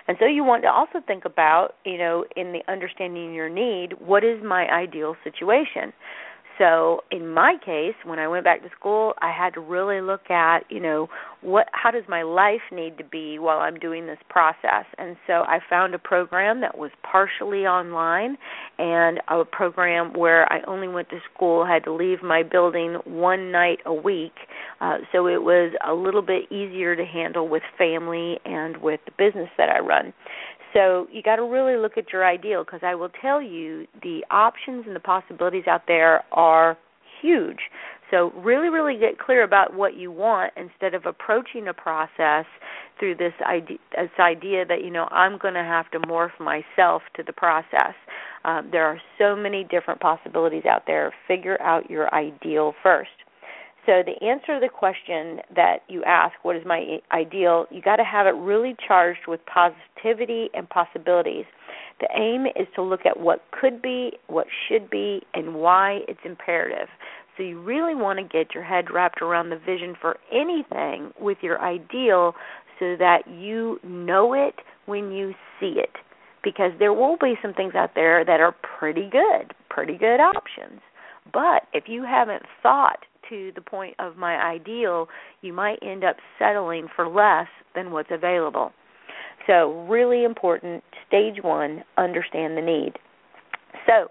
And 0.07 0.17
so 0.19 0.25
you 0.25 0.43
want 0.43 0.63
to 0.63 0.69
also 0.69 0.99
think 1.05 1.25
about, 1.25 1.75
you 1.85 1.97
know, 1.97 2.25
in 2.35 2.51
the 2.51 2.61
understanding 2.71 3.33
your 3.33 3.49
need, 3.49 3.93
what 3.99 4.23
is 4.23 4.43
my 4.43 4.67
ideal 4.67 5.15
situation? 5.23 5.93
So 6.61 7.01
in 7.09 7.27
my 7.27 7.55
case 7.65 7.95
when 8.05 8.19
i 8.19 8.27
went 8.27 8.43
back 8.43 8.61
to 8.61 8.69
school 8.77 9.13
i 9.19 9.31
had 9.35 9.51
to 9.55 9.59
really 9.59 9.99
look 9.99 10.29
at 10.29 10.59
you 10.69 10.79
know 10.79 11.07
what 11.41 11.67
how 11.71 11.89
does 11.89 12.03
my 12.07 12.21
life 12.21 12.61
need 12.71 12.99
to 12.99 13.03
be 13.03 13.39
while 13.39 13.59
i'm 13.59 13.79
doing 13.79 14.05
this 14.05 14.19
process? 14.29 14.85
And 14.99 15.17
so 15.25 15.33
i 15.33 15.57
found 15.67 15.95
a 15.95 15.99
program 15.99 16.61
that 16.61 16.77
was 16.77 16.91
partially 17.01 17.65
online 17.65 18.37
and 18.77 19.19
a 19.27 19.43
program 19.43 20.13
where 20.13 20.51
i 20.53 20.61
only 20.67 20.87
went 20.87 21.09
to 21.09 21.17
school 21.33 21.65
had 21.65 21.83
to 21.83 21.91
leave 21.91 22.21
my 22.21 22.43
building 22.43 22.97
one 23.05 23.51
night 23.51 23.79
a 23.85 23.93
week. 23.93 24.33
Uh, 24.79 24.97
so 25.11 25.27
it 25.27 25.41
was 25.41 25.73
a 25.87 25.93
little 25.93 26.21
bit 26.21 26.51
easier 26.51 26.95
to 26.95 27.05
handle 27.05 27.47
with 27.47 27.63
family 27.75 28.39
and 28.45 28.77
with 28.77 28.99
the 29.05 29.11
business 29.17 29.49
that 29.57 29.69
i 29.69 29.79
run 29.79 30.13
so 30.73 31.07
you 31.11 31.21
got 31.21 31.37
to 31.37 31.43
really 31.43 31.77
look 31.77 31.97
at 31.97 32.11
your 32.11 32.25
ideal 32.25 32.63
because 32.63 32.81
I 32.83 32.95
will 32.95 33.11
tell 33.21 33.41
you 33.41 33.87
the 34.01 34.23
options 34.31 34.85
and 34.87 34.95
the 34.95 35.01
possibilities 35.01 35.63
out 35.67 35.83
there 35.87 36.23
are 36.31 36.77
huge. 37.21 37.59
So 38.09 38.31
really, 38.35 38.67
really 38.67 38.99
get 38.99 39.17
clear 39.17 39.43
about 39.43 39.73
what 39.73 39.95
you 39.95 40.11
want 40.11 40.51
instead 40.57 40.93
of 40.93 41.05
approaching 41.05 41.69
a 41.69 41.73
process 41.73 42.45
through 42.99 43.15
this 43.15 43.33
idea, 43.47 43.77
this 43.95 44.09
idea 44.19 44.65
that 44.65 44.83
you 44.83 44.91
know 44.91 45.07
I'm 45.11 45.37
going 45.37 45.53
to 45.53 45.63
have 45.63 45.89
to 45.91 45.99
morph 45.99 46.37
myself 46.39 47.03
to 47.15 47.23
the 47.23 47.31
process. 47.31 47.95
Um, 48.43 48.69
there 48.71 48.85
are 48.85 48.99
so 49.17 49.35
many 49.35 49.63
different 49.63 50.01
possibilities 50.01 50.63
out 50.65 50.83
there. 50.87 51.13
Figure 51.27 51.59
out 51.61 51.89
your 51.89 52.13
ideal 52.13 52.73
first. 52.83 53.09
So 53.85 54.03
the 54.05 54.23
answer 54.25 54.59
to 54.59 54.59
the 54.59 54.69
question 54.69 55.39
that 55.55 55.79
you 55.87 56.03
ask, 56.03 56.35
what 56.43 56.55
is 56.55 56.63
my 56.65 56.99
ideal, 57.11 57.65
you 57.71 57.81
got 57.81 57.95
to 57.95 58.03
have 58.03 58.27
it 58.27 58.35
really 58.35 58.75
charged 58.87 59.21
with 59.27 59.39
positivity 59.45 60.49
and 60.53 60.69
possibilities. 60.69 61.45
The 61.99 62.07
aim 62.15 62.45
is 62.45 62.67
to 62.75 62.83
look 62.83 63.05
at 63.05 63.19
what 63.19 63.43
could 63.51 63.81
be, 63.81 64.13
what 64.27 64.47
should 64.67 64.89
be, 64.89 65.21
and 65.33 65.55
why 65.55 66.01
it's 66.07 66.19
imperative. 66.23 66.89
So 67.37 67.43
you 67.43 67.59
really 67.59 67.95
want 67.95 68.19
to 68.19 68.23
get 68.23 68.53
your 68.53 68.63
head 68.63 68.91
wrapped 68.91 69.21
around 69.21 69.49
the 69.49 69.57
vision 69.57 69.95
for 69.99 70.17
anything 70.31 71.11
with 71.19 71.39
your 71.41 71.59
ideal 71.59 72.35
so 72.79 72.95
that 72.97 73.23
you 73.27 73.79
know 73.83 74.33
it 74.33 74.55
when 74.85 75.11
you 75.11 75.33
see 75.59 75.75
it. 75.77 75.91
Because 76.43 76.71
there 76.77 76.93
will 76.93 77.17
be 77.19 77.35
some 77.41 77.53
things 77.53 77.73
out 77.75 77.91
there 77.95 78.25
that 78.25 78.39
are 78.39 78.55
pretty 78.79 79.09
good, 79.09 79.53
pretty 79.69 79.97
good 79.97 80.19
options. 80.19 80.81
But 81.31 81.63
if 81.73 81.85
you 81.87 82.03
haven't 82.03 82.43
thought 82.61 83.05
to 83.29 83.51
the 83.55 83.61
point 83.61 83.95
of 83.99 84.17
my 84.17 84.35
ideal, 84.35 85.07
you 85.41 85.53
might 85.53 85.79
end 85.81 86.03
up 86.03 86.17
settling 86.39 86.87
for 86.95 87.07
less 87.07 87.47
than 87.75 87.91
what's 87.91 88.11
available. 88.11 88.71
So, 89.47 89.85
really 89.89 90.23
important, 90.23 90.83
stage 91.07 91.41
one, 91.41 91.83
understand 91.97 92.57
the 92.57 92.61
need. 92.61 92.93
So, 93.87 94.09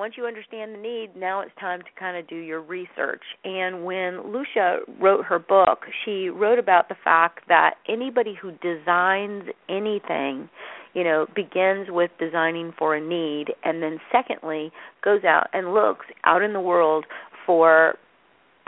once 0.00 0.14
you 0.16 0.24
understand 0.24 0.74
the 0.74 0.78
need, 0.78 1.10
now 1.14 1.42
it's 1.42 1.52
time 1.60 1.80
to 1.80 1.88
kind 1.98 2.16
of 2.16 2.26
do 2.26 2.36
your 2.36 2.62
research. 2.62 3.20
And 3.44 3.84
when 3.84 4.32
Lucia 4.32 4.78
wrote 4.98 5.26
her 5.26 5.38
book, 5.38 5.80
she 6.04 6.30
wrote 6.30 6.58
about 6.58 6.88
the 6.88 6.94
fact 7.04 7.40
that 7.48 7.74
anybody 7.86 8.34
who 8.40 8.52
designs 8.52 9.44
anything, 9.68 10.48
you 10.94 11.04
know, 11.04 11.26
begins 11.34 11.88
with 11.90 12.10
designing 12.18 12.72
for 12.78 12.96
a 12.96 13.00
need, 13.00 13.48
and 13.62 13.82
then 13.82 13.98
secondly, 14.10 14.72
goes 15.04 15.24
out 15.24 15.48
and 15.52 15.74
looks 15.74 16.06
out 16.24 16.40
in 16.40 16.54
the 16.54 16.60
world 16.60 17.04
for 17.44 17.96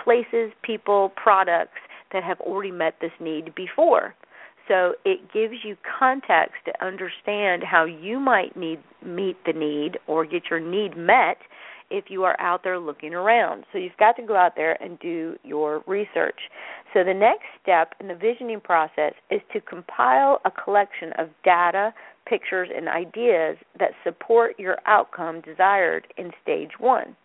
places, 0.02 0.52
people, 0.62 1.12
products 1.16 1.78
that 2.12 2.23
have 2.23 2.40
already 2.40 2.71
met 2.71 2.94
this 3.00 3.12
need 3.21 3.54
before. 3.54 4.14
So 4.68 4.94
it 5.04 5.32
gives 5.32 5.64
you 5.64 5.76
context 5.99 6.56
to 6.66 6.85
understand 6.85 7.62
how 7.64 7.85
you 7.85 8.21
might 8.21 8.56
need 8.56 8.78
meet 9.04 9.37
the 9.44 9.52
need 9.52 9.99
or 10.06 10.25
get 10.25 10.44
your 10.50 10.61
need 10.61 10.97
met 10.97 11.38
if 11.90 12.04
you 12.09 12.25
are 12.25 12.40
out 12.40 12.62
there 12.64 12.78
looking 12.78 13.12
around. 13.12 13.64
So 13.73 13.78
you've 13.78 13.97
got 13.99 14.16
to 14.16 14.23
go 14.23 14.37
out 14.37 14.52
there 14.56 14.80
and 14.82 14.99
do 15.00 15.37
your 15.44 15.82
research. 15.87 16.40
So 16.94 17.04
the 17.04 17.12
next 17.12 17.44
step 17.61 17.94
in 18.00 18.09
the 18.09 18.14
visioning 18.14 18.61
process 18.61 19.12
is 19.30 19.40
to 19.52 19.61
compile 19.61 20.40
a 20.44 20.50
collection 20.50 21.12
of 21.18 21.28
data, 21.44 21.92
pictures, 22.26 22.68
and 22.75 22.88
ideas 22.88 23.59
that 23.78 23.90
support 24.04 24.59
your 24.59 24.78
outcome 24.87 25.42
desired 25.42 26.06
in 26.16 26.30
stage 26.42 26.71
1. 26.78 27.16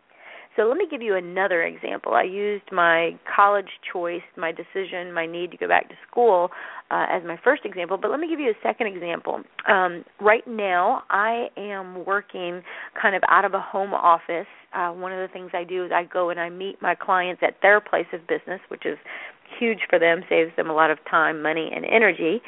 So 0.57 0.63
let 0.63 0.75
me 0.75 0.87
give 0.89 1.03
you 1.03 1.15
another 1.15 1.61
example. 1.61 2.15
I 2.15 2.23
used 2.23 2.71
my 2.71 3.11
college 3.33 3.69
choice, 3.93 4.23
my 4.35 4.51
decision, 4.51 5.13
my 5.13 5.27
need 5.27 5.51
to 5.51 5.57
go 5.57 5.67
back 5.67 5.87
to 5.89 5.95
school 6.09 6.49
uh, 6.89 7.05
as 7.09 7.21
my 7.23 7.37
first 7.43 7.63
example, 7.63 7.97
but 7.97 8.09
let 8.09 8.19
me 8.19 8.27
give 8.27 8.39
you 8.39 8.49
a 8.49 8.63
second 8.63 8.87
example. 8.87 9.41
Um, 9.69 10.03
right 10.19 10.45
now, 10.47 11.03
I 11.11 11.49
am 11.57 12.03
working 12.05 12.63
kind 12.99 13.15
of 13.15 13.21
out 13.29 13.45
of 13.45 13.53
a 13.53 13.61
home 13.61 13.93
office. 13.93 14.47
Uh, 14.73 14.89
one 14.89 15.13
of 15.13 15.19
the 15.19 15.31
things 15.31 15.51
I 15.53 15.63
do 15.63 15.85
is 15.85 15.91
I 15.93 16.05
go 16.05 16.31
and 16.31 16.39
I 16.39 16.49
meet 16.49 16.81
my 16.81 16.95
clients 16.95 17.43
at 17.45 17.57
their 17.61 17.79
place 17.79 18.07
of 18.11 18.21
business, 18.27 18.59
which 18.69 18.85
is 18.85 18.97
huge 19.59 19.81
for 19.87 19.99
them, 19.99 20.21
saves 20.27 20.51
them 20.57 20.71
a 20.71 20.73
lot 20.73 20.89
of 20.89 20.97
time, 21.09 21.43
money, 21.43 21.69
and 21.73 21.85
energy. 21.85 22.41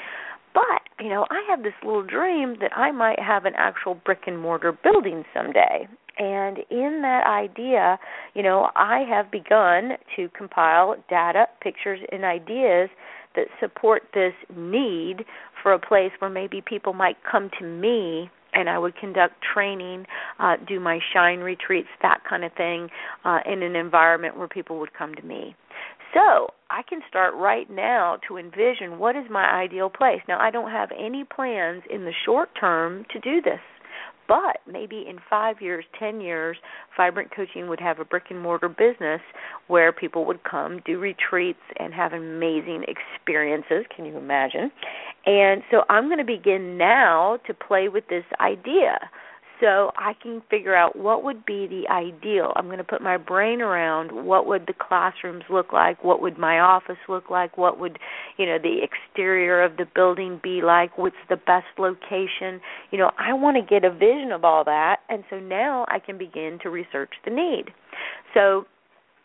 But, 0.54 0.82
you 1.00 1.10
know, 1.10 1.28
I 1.30 1.46
have 1.48 1.62
this 1.62 1.74
little 1.84 2.04
dream 2.04 2.56
that 2.60 2.76
I 2.76 2.92
might 2.92 3.20
have 3.20 3.46
an 3.46 3.54
actual 3.56 3.94
brick 3.94 4.22
and 4.26 4.40
mortar 4.40 4.72
building 4.72 5.26
someday. 5.32 5.88
And 6.20 6.58
in 6.70 7.00
that 7.02 7.24
idea, 7.26 7.98
you 8.36 8.44
know, 8.44 8.70
I 8.76 9.06
have 9.10 9.32
begun 9.32 9.92
to 10.18 10.28
compile 10.38 10.96
data, 11.10 11.46
pictures, 11.62 12.02
and 12.12 12.26
ideas 12.26 12.90
that 13.36 13.48
support 13.60 14.04
this 14.14 14.34
need 14.56 15.24
for 15.64 15.72
a 15.72 15.80
place 15.80 16.12
where 16.20 16.30
maybe 16.30 16.62
people 16.62 16.94
might 16.94 17.18
come 17.30 17.50
to 17.60 17.66
me 17.66 18.30
and 18.54 18.70
I 18.70 18.80
would 18.80 18.96
conduct 18.98 19.36
training, 19.54 20.06
uh, 20.40 20.56
do 20.68 20.80
my 20.80 21.00
shine 21.14 21.40
retreats, 21.40 21.88
that 22.02 22.22
kind 22.28 22.44
of 22.44 22.52
thing, 22.54 22.90
uh, 23.24 23.40
in 23.46 23.62
an 23.62 23.76
environment 23.76 24.38
where 24.38 24.48
people 24.48 24.80
would 24.80 24.94
come 24.94 25.14
to 25.16 25.22
me. 25.22 25.56
So 26.14 26.48
I 26.72 26.82
can 26.82 27.02
start 27.08 27.36
right 27.36 27.70
now 27.70 28.18
to 28.28 28.38
envision 28.38 28.98
what 28.98 29.16
is 29.16 29.26
my 29.30 29.46
ideal 29.46 29.90
place. 29.90 30.22
Now, 30.28 30.40
I 30.40 30.50
don't 30.50 30.72
have 30.72 30.90
any 30.98 31.24
plans 31.24 31.84
in 31.90 32.06
the 32.06 32.14
short 32.26 32.50
term 32.60 33.06
to 33.12 33.20
do 33.20 33.42
this. 33.42 33.60
But 34.30 34.60
maybe 34.72 35.06
in 35.10 35.18
five 35.28 35.56
years, 35.60 35.84
ten 35.98 36.22
years, 36.22 36.56
Vibrant 36.96 37.32
Coaching 37.36 37.68
would 37.68 37.80
have 37.80 38.00
a 38.00 38.06
brick 38.06 38.26
and 38.30 38.40
mortar 38.40 38.70
business 38.70 39.22
where 39.68 39.92
people 39.92 40.24
would 40.26 40.44
come, 40.44 40.82
do 40.86 41.00
retreats, 41.00 41.60
and 41.78 41.94
have 41.96 42.14
amazing 42.14 42.86
experiences. 42.88 43.86
Can 43.94 44.06
you 44.06 44.16
imagine? 44.18 44.72
And 45.26 45.64
so 45.72 45.82
I'm 45.90 46.06
going 46.06 46.20
to 46.20 46.24
begin 46.24 46.78
now 46.78 47.40
to 47.48 47.54
play 47.56 47.90
with 47.90 48.08
this 48.08 48.24
idea 48.40 49.00
so 49.60 49.92
I 49.98 50.14
can 50.22 50.42
figure 50.50 50.76
out 50.76 50.96
what 50.96 51.24
would 51.24 51.46
be 51.46 51.68
the 51.68 51.92
ideal. 51.92 52.54
I'm 52.56 52.66
going 52.66 52.78
to 52.78 52.84
put 52.84 53.02
my 53.02 53.18
brain 53.18 53.62
around 53.62 54.12
what 54.26 54.46
would 54.48 54.66
the 54.68 54.74
classrooms 54.74 55.44
look 55.50 55.74
like, 55.74 56.04
what 56.04 56.22
would 56.22 56.38
my 56.38 56.60
office 56.60 56.98
look 57.08 57.30
like, 57.30 57.58
what 57.58 57.80
would, 57.80 58.00
you 58.38 58.46
know, 58.46 58.58
the 58.58 58.82
exterior 58.84 59.62
of 59.64 59.78
the 59.78 59.86
building 59.94 60.40
be 60.42 60.62
like, 60.62 60.98
what's 60.98 61.16
the 61.30 61.36
best 61.36 61.68
location. 61.78 62.62
You 62.92 63.00
know, 63.00 63.12
I 63.18 63.34
want 63.34 63.58
to 63.58 63.64
get 63.64 63.84
a 63.84 63.92
vision 63.92 64.32
of 64.32 64.46
all 64.46 64.64
that 64.64 64.98
and 65.10 65.24
so 65.30 65.40
now 65.40 65.86
I 65.90 66.00
can 66.00 66.18
begin 66.18 66.60
to 66.64 66.70
research 66.70 67.12
the 67.26 67.32
need. 67.32 67.66
So 68.34 68.66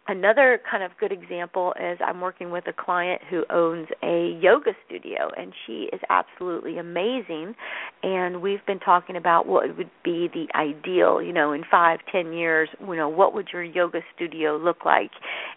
Another 0.07 0.61
kind 0.71 0.83
of 0.83 0.91
good 1.01 1.13
example 1.13 1.73
is 1.81 1.99
I'm 2.05 2.21
working 2.21 2.51
with 2.51 2.65
a 2.67 2.75
client 2.75 3.23
who 3.31 3.45
owns 3.49 3.89
a 4.03 4.39
yoga 4.39 4.73
studio, 4.85 5.31
and 5.35 5.55
she 5.67 5.89
is 5.95 6.01
absolutely 6.11 6.77
amazing. 6.77 7.55
And 8.03 8.43
we've 8.43 8.65
been 8.67 8.81
talking 8.81 9.17
about 9.17 9.47
what 9.47 9.65
would 9.79 9.91
be 10.05 10.29
the 10.29 10.47
ideal, 10.55 11.23
you 11.23 11.33
know, 11.33 11.53
in 11.53 11.65
five, 11.71 12.01
ten 12.13 12.35
years, 12.35 12.69
you 12.81 12.97
know, 12.97 13.09
what 13.09 13.33
would 13.33 13.49
your 13.51 13.63
yoga 13.63 14.01
studio 14.15 14.59
look 14.59 14.85
like? 14.85 15.11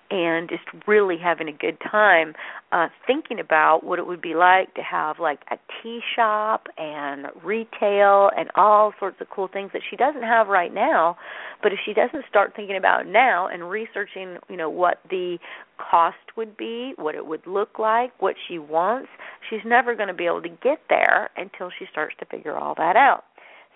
And 0.10 0.48
just 0.48 0.64
really 0.88 1.18
having 1.22 1.50
a 1.50 1.52
good 1.52 1.78
time 1.92 2.34
uh, 2.72 2.88
thinking 3.06 3.42
about 3.42 3.84
what 3.84 4.00
it 4.00 4.08
would 4.08 4.22
be 4.22 4.34
like 4.34 4.74
to 4.76 4.82
have 4.82 5.20
like 5.20 5.40
a 5.52 5.58
tea 5.84 6.00
shop 6.16 6.68
and 6.78 7.26
retail 7.44 8.30
and 8.38 8.50
all 8.56 8.94
sorts 8.98 9.18
of 9.20 9.28
cool 9.30 9.50
things 9.52 9.72
that 9.74 9.82
she 9.90 9.98
doesn't 9.98 10.24
have 10.24 10.48
right 10.48 10.74
now. 10.74 11.18
But 11.62 11.74
if 11.74 11.80
she 11.86 11.94
doesn't 11.94 12.24
start 12.30 12.54
thinking 12.56 12.78
about 12.78 13.08
now 13.08 13.48
and 13.48 13.70
researching 13.70 14.37
you 14.50 14.58
know, 14.58 14.70
what 14.70 15.00
the 15.10 15.38
cost 15.78 16.18
would 16.36 16.58
be, 16.58 16.94
what 16.98 17.16
it 17.16 17.26
would 17.26 17.46
look 17.46 17.80
like, 17.80 18.12
what 18.22 18.36
she 18.48 18.60
wants, 18.60 19.10
she's 19.50 19.66
never 19.66 19.96
going 19.96 20.08
to 20.08 20.14
be 20.14 20.26
able 20.26 20.42
to 20.42 20.50
get 20.50 20.80
there 20.90 21.30
until 21.38 21.70
she 21.78 21.86
starts 21.92 22.16
to 22.20 22.26
figure 22.26 22.58
all 22.58 22.74
that 22.76 22.96
out. 22.96 23.24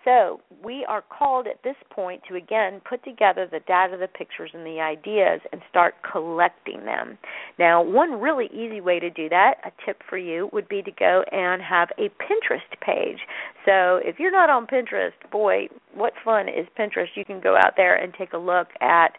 So 0.04 0.42
we 0.64 0.84
are 0.90 1.04
called 1.04 1.46
at 1.48 1.62
this 1.64 1.76
point 1.92 2.24
to 2.28 2.36
again 2.36 2.82
put 2.88 3.04
together 3.04 3.48
the 3.52 3.60
data, 3.60 3.98
the 3.98 4.08
pictures, 4.08 4.50
and 4.54 4.66
the 4.66 4.80
ideas 4.80 5.42
and 5.52 5.62
start 5.70 5.94
collecting 6.12 6.86
them. 6.86 7.18
Now, 7.60 7.84
one 7.84 8.20
really 8.20 8.48
easy 8.48 8.82
way 8.82 9.00
to 9.00 9.10
do 9.10 9.30
that, 9.30 9.56
a 9.64 9.72
tip 9.86 10.02
for 10.10 10.18
you, 10.18 10.50
would 10.54 10.68
be 10.68 10.82
to 10.82 10.92
go 10.92 11.24
and 11.32 11.62
have 11.62 11.90
a 12.00 12.10
Pinterest 12.22 12.80
page. 12.82 13.20
So 13.66 14.00
if 14.04 14.18
you're 14.18 14.32
not 14.32 14.50
on 14.50 14.66
Pinterest, 14.66 15.12
boy, 15.32 15.68
what 15.94 16.14
fun 16.26 16.50
is 16.50 16.66
Pinterest? 16.78 17.10
You 17.16 17.26
can 17.26 17.40
go 17.40 17.56
out 17.56 17.74
there 17.78 17.96
and 17.96 18.12
take 18.14 18.34
a 18.34 18.38
look 18.38 18.70
at 18.82 19.12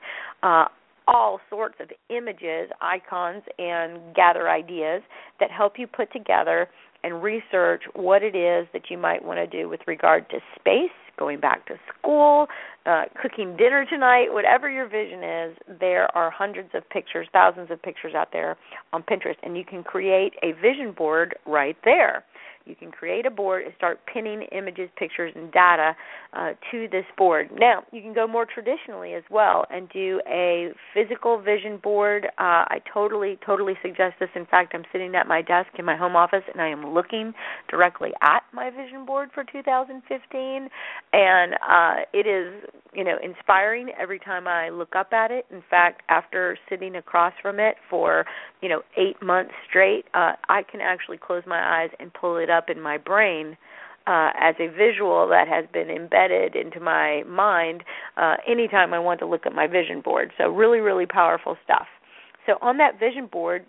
uh, 0.43 0.67
all 1.09 1.41
sorts 1.51 1.77
of 1.81 1.89
images, 2.09 2.71
icons, 2.81 3.43
and 3.59 4.15
gather 4.15 4.49
ideas 4.49 5.03
that 5.41 5.51
help 5.51 5.75
you 5.79 5.87
put 5.87 6.13
together 6.13 6.69
and 7.05 7.23
research 7.23 7.83
what 7.95 8.23
it 8.23 8.37
is 8.37 8.67
that 8.73 8.91
you 8.91 8.99
might 8.99 9.25
want 9.25 9.39
to 9.39 9.47
do 9.47 9.69
with 9.69 9.81
regard 9.87 10.29
to 10.31 10.39
space, 10.59 10.91
going 11.19 11.41
back 11.41 11.67
to 11.67 11.75
school, 11.99 12.47
uh, 12.87 13.05
cooking 13.21 13.57
dinner 13.57 13.85
tonight, 13.89 14.27
whatever 14.31 14.71
your 14.71 14.89
vision 14.89 15.23
is, 15.23 15.57
there 15.81 16.15
are 16.17 16.31
hundreds 16.31 16.71
of 16.75 16.89
pictures, 16.91 17.27
thousands 17.33 17.71
of 17.71 17.83
pictures 17.83 18.15
out 18.15 18.29
there 18.33 18.57
on 18.93 19.03
Pinterest, 19.03 19.37
and 19.43 19.57
you 19.57 19.65
can 19.65 19.83
create 19.83 20.33
a 20.43 20.53
vision 20.61 20.93
board 20.97 21.37
right 21.47 21.77
there. 21.85 22.25
You 22.65 22.75
can 22.75 22.91
create 22.91 23.27
a 23.27 23.31
board 23.31 23.65
and 23.65 23.73
start 23.77 24.01
pinning 24.13 24.43
images, 24.53 24.89
pictures, 24.97 25.33
and 25.35 25.51
data 25.53 25.95
uh, 26.33 26.53
to 26.71 26.89
this 26.91 27.05
board. 27.17 27.51
Now, 27.59 27.83
you 27.93 28.01
can 28.01 28.15
go 28.15 28.27
more 28.27 28.47
traditionally 28.47 29.15
as 29.15 29.23
well 29.31 29.65
and 29.71 29.89
do 29.91 30.21
a 30.29 30.71
physical 30.95 31.41
vision 31.41 31.79
board. 31.83 32.27
Uh, 32.39 32.65
I 32.69 32.81
totally, 32.93 33.39
totally 33.45 33.75
suggest 33.83 34.15
this. 34.21 34.31
In 34.35 34.47
fact, 34.47 34.73
I'm 34.75 34.85
sitting 34.93 35.15
at 35.15 35.27
my 35.27 35.43
desk 35.43 35.69
in 35.79 35.85
my 35.85 35.97
home 35.97 36.17
office 36.17 36.43
and 36.53 36.61
I 36.61 36.69
am 36.69 36.95
looking 36.95 37.33
directly 37.69 38.11
at 38.23 38.43
my 38.53 38.71
vision 38.71 39.05
board 39.05 39.31
for 39.35 39.45
2015, 39.45 40.69
and 41.13 41.55
uh, 41.55 42.03
it 42.13 42.27
is, 42.27 42.69
you 42.95 43.05
know, 43.05 43.17
inspiring 43.23 43.91
every 44.01 44.19
time 44.19 44.47
I 44.47 44.71
look 44.71 44.95
up 44.97 45.13
at 45.13 45.31
it. 45.31 45.47
In 45.51 45.63
fact, 45.69 46.03
after 46.09 46.57
sitting 46.69 46.97
across 46.97 47.33
from 47.43 47.59
it 47.61 47.77
for, 47.91 48.25
you 48.61 48.69
know, 48.69 48.83
eight 48.97 49.23
months 49.23 49.53
straight, 49.69 50.05
uh, 50.15 50.33
I 50.49 50.63
can 50.71 50.81
actually 50.81 51.19
close 51.19 51.43
my 51.47 51.83
eyes 51.83 51.91
and 51.99 52.13
pull 52.13 52.37
it 52.37 52.51
up 52.53 52.71
in 52.71 52.81
my 52.81 52.99
brain 52.99 53.57
uh, 54.07 54.31
as 54.41 54.55
a 54.61 54.69
visual 54.69 55.29
that 55.29 55.49
has 55.49 55.65
been 55.73 55.91
embedded 55.91 56.55
into 56.57 56.81
my 56.81 57.23
mind 57.25 57.85
uh, 58.17 58.37
anytime 58.47 58.93
I 58.93 58.99
want 58.99 59.21
to 59.21 59.27
look 59.27 59.47
at 59.47 59.53
my 59.53 59.67
vision 59.67 60.01
board. 60.01 60.33
So, 60.39 60.49
really, 60.49 60.81
really 60.81 61.07
powerful 61.07 61.57
stuff. 61.65 61.87
So, 62.47 62.55
on 62.61 62.79
that 62.79 62.99
vision 62.99 63.27
board, 63.27 63.65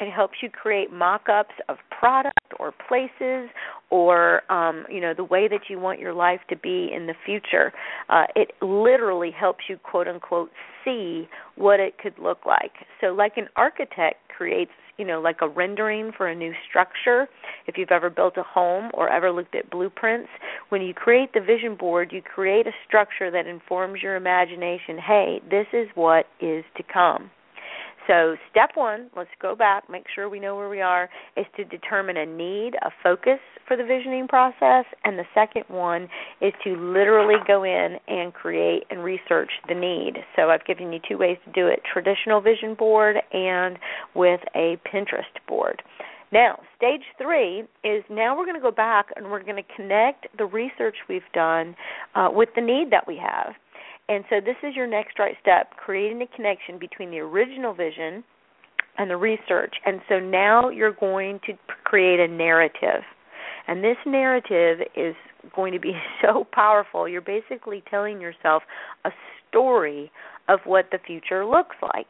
it 0.00 0.10
helps 0.10 0.38
you 0.42 0.48
create 0.50 0.92
mock-ups 0.92 1.54
of 1.68 1.76
product 1.96 2.38
or 2.58 2.72
places 2.88 3.50
or 3.90 4.50
um, 4.50 4.84
you 4.88 5.00
know 5.00 5.12
the 5.14 5.24
way 5.24 5.48
that 5.48 5.62
you 5.68 5.78
want 5.78 6.00
your 6.00 6.14
life 6.14 6.40
to 6.48 6.56
be 6.56 6.90
in 6.94 7.06
the 7.06 7.14
future. 7.24 7.72
Uh, 8.08 8.24
it 8.34 8.52
literally 8.62 9.30
helps 9.30 9.64
you 9.68 9.76
quote 9.78 10.08
unquote 10.08 10.50
see 10.84 11.28
what 11.56 11.80
it 11.80 11.98
could 11.98 12.14
look 12.18 12.46
like. 12.46 12.72
So 13.00 13.08
like 13.08 13.36
an 13.36 13.48
architect 13.56 14.16
creates 14.36 14.72
you 14.96 15.06
know 15.06 15.20
like 15.20 15.38
a 15.40 15.48
rendering 15.48 16.12
for 16.16 16.28
a 16.28 16.34
new 16.34 16.52
structure 16.68 17.26
if 17.66 17.76
you've 17.76 17.90
ever 17.90 18.10
built 18.10 18.36
a 18.36 18.42
home 18.42 18.90
or 18.94 19.10
ever 19.10 19.32
looked 19.32 19.54
at 19.54 19.70
blueprints 19.70 20.28
when 20.68 20.82
you 20.82 20.92
create 20.92 21.32
the 21.32 21.40
vision 21.40 21.74
board 21.74 22.10
you 22.12 22.20
create 22.22 22.66
a 22.66 22.72
structure 22.86 23.30
that 23.30 23.46
informs 23.46 24.02
your 24.02 24.16
imagination 24.16 24.98
hey 24.98 25.40
this 25.50 25.66
is 25.72 25.88
what 25.94 26.26
is 26.40 26.64
to 26.76 26.82
come 26.92 27.30
so, 28.10 28.34
step 28.50 28.70
one, 28.74 29.08
let's 29.16 29.30
go 29.40 29.54
back, 29.54 29.88
make 29.88 30.02
sure 30.12 30.28
we 30.28 30.40
know 30.40 30.56
where 30.56 30.68
we 30.68 30.80
are, 30.80 31.08
is 31.36 31.46
to 31.56 31.64
determine 31.64 32.16
a 32.16 32.26
need, 32.26 32.72
a 32.82 32.90
focus 33.04 33.38
for 33.68 33.76
the 33.76 33.84
visioning 33.84 34.26
process. 34.26 34.84
And 35.04 35.16
the 35.16 35.26
second 35.32 35.62
one 35.68 36.08
is 36.40 36.52
to 36.64 36.70
literally 36.70 37.36
go 37.46 37.62
in 37.62 37.98
and 38.08 38.34
create 38.34 38.82
and 38.90 39.04
research 39.04 39.50
the 39.68 39.76
need. 39.76 40.14
So, 40.34 40.50
I've 40.50 40.64
given 40.64 40.92
you 40.92 40.98
two 41.08 41.18
ways 41.18 41.38
to 41.44 41.52
do 41.52 41.68
it 41.68 41.82
traditional 41.92 42.40
vision 42.40 42.74
board 42.74 43.14
and 43.32 43.78
with 44.16 44.40
a 44.56 44.76
Pinterest 44.92 45.46
board. 45.46 45.80
Now, 46.32 46.58
stage 46.76 47.02
three 47.16 47.60
is 47.84 48.02
now 48.10 48.36
we're 48.36 48.44
going 48.44 48.56
to 48.56 48.60
go 48.60 48.72
back 48.72 49.06
and 49.14 49.30
we're 49.30 49.42
going 49.42 49.62
to 49.62 49.74
connect 49.76 50.26
the 50.36 50.46
research 50.46 50.96
we've 51.08 51.22
done 51.32 51.76
uh, 52.16 52.28
with 52.32 52.48
the 52.56 52.60
need 52.60 52.90
that 52.90 53.06
we 53.06 53.16
have. 53.16 53.54
And 54.10 54.24
so 54.28 54.40
this 54.44 54.56
is 54.64 54.74
your 54.74 54.88
next 54.88 55.20
right 55.20 55.36
step, 55.40 55.70
creating 55.76 56.20
a 56.20 56.26
connection 56.34 56.80
between 56.80 57.12
the 57.12 57.20
original 57.20 57.72
vision 57.72 58.24
and 58.98 59.08
the 59.08 59.16
research. 59.16 59.72
And 59.86 60.00
so 60.08 60.18
now 60.18 60.68
you're 60.68 60.92
going 60.92 61.38
to 61.46 61.52
create 61.84 62.18
a 62.18 62.26
narrative. 62.26 63.04
And 63.68 63.84
this 63.84 63.96
narrative 64.04 64.80
is 64.96 65.14
going 65.54 65.72
to 65.74 65.78
be 65.78 65.92
so 66.22 66.44
powerful. 66.52 67.08
You're 67.08 67.20
basically 67.20 67.84
telling 67.88 68.20
yourself 68.20 68.64
a 69.04 69.10
story 69.48 70.10
of 70.48 70.58
what 70.64 70.86
the 70.90 70.98
future 71.06 71.46
looks 71.46 71.76
like. 71.80 72.08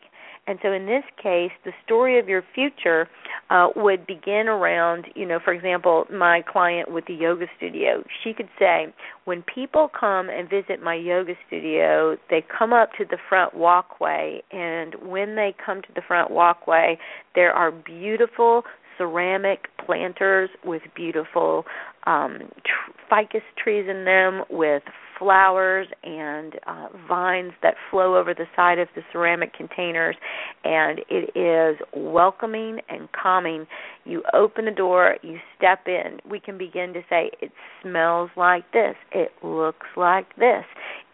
And 0.51 0.59
so 0.63 0.73
in 0.73 0.87
this 0.87 1.05
case, 1.23 1.53
the 1.65 1.71
story 1.85 2.19
of 2.19 2.29
your 2.29 2.43
future 2.57 3.09
uh, 3.51 3.69
would 3.77 4.05
begin 4.05 4.49
around, 4.49 5.07
you 5.15 5.25
know, 5.25 5.39
for 5.45 5.53
example, 5.53 6.07
my 6.13 6.43
client 6.43 6.91
with 6.91 7.07
the 7.07 7.15
yoga 7.15 7.47
studio. 7.57 8.03
She 8.25 8.33
could 8.35 8.49
say, 8.59 8.93
when 9.27 9.43
people 9.43 9.89
come 9.89 10.29
and 10.29 10.51
visit 10.51 10.83
my 10.83 10.97
yoga 10.97 11.35
studio, 11.47 12.17
they 12.31 12.43
come 12.59 12.73
up 12.73 12.91
to 12.99 13.05
the 13.05 13.17
front 13.29 13.55
walkway, 13.55 14.43
and 14.51 14.97
when 15.01 15.37
they 15.37 15.55
come 15.65 15.83
to 15.83 15.89
the 15.95 16.03
front 16.03 16.33
walkway, 16.33 16.99
there 17.37 17.53
are 17.53 17.71
beautiful 17.71 18.65
ceramic 18.99 19.69
planters 19.87 20.51
with 20.65 20.83
beautiful 20.97 21.65
um, 22.09 22.41
tr- 22.65 22.91
ficus 23.09 23.45
trees 23.57 23.87
in 23.89 24.05
them 24.05 24.43
with 24.51 24.83
flowers 25.21 25.87
and 26.03 26.55
uh, 26.67 26.89
vines 27.07 27.53
that 27.63 27.75
flow 27.91 28.17
over 28.17 28.35
the 28.35 28.47
side 28.57 28.81
of 28.81 28.89
the 28.97 29.03
ceramic 29.13 29.55
containers, 29.55 30.17
and 30.65 31.01
it 31.09 31.31
is 31.39 31.81
welcoming 31.95 32.81
and 32.89 33.09
calming. 33.13 33.67
You 34.05 34.25
open 34.35 34.65
the 34.65 34.73
door, 34.73 35.17
you 35.23 35.39
step 35.57 35.81
in. 35.87 36.19
We 36.29 36.41
can 36.41 36.59
begin 36.59 36.93
to 36.95 37.03
say, 37.09 37.31
It 37.41 37.53
smells 37.83 38.31
like 38.37 38.65
this, 38.73 38.97
it 39.13 39.31
looks 39.45 39.87
like 39.97 40.35
this, 40.37 40.65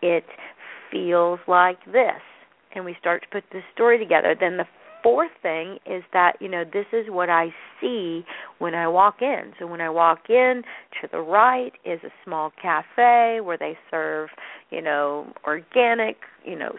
it 0.01 0.25
feels 0.91 1.41
like 1.47 1.85
this. 1.85 2.23
And 2.75 2.85
we 2.85 2.97
start 3.01 3.23
to 3.23 3.29
put 3.29 3.45
this 3.53 3.65
story 3.75 3.99
together. 3.99 4.37
Then 4.39 4.57
the 4.59 4.67
fourth 5.03 5.31
thing 5.43 5.79
is 5.87 6.03
that 6.13 6.37
you 6.41 6.49
know 6.49 6.65
this 6.65 6.87
is 6.93 7.07
what 7.09 7.29
I 7.31 7.49
see 7.81 8.25
when 8.59 8.75
I 8.75 8.89
walk 8.89 9.17
in. 9.21 9.53
So 9.59 9.67
when 9.67 9.81
I 9.81 9.91
walk 9.91 10.29
in, 10.29 10.63
to 11.01 11.09
the 11.11 11.21
right 11.21 11.73
is 11.85 12.01
a 12.05 12.11
small 12.25 12.53
cafe 12.61 13.41
where 13.41 13.59
they 13.59 13.79
serve 13.91 14.31
you 14.71 14.83
know 14.83 15.33
organic 15.45 16.17
you 16.45 16.57
know 16.57 16.73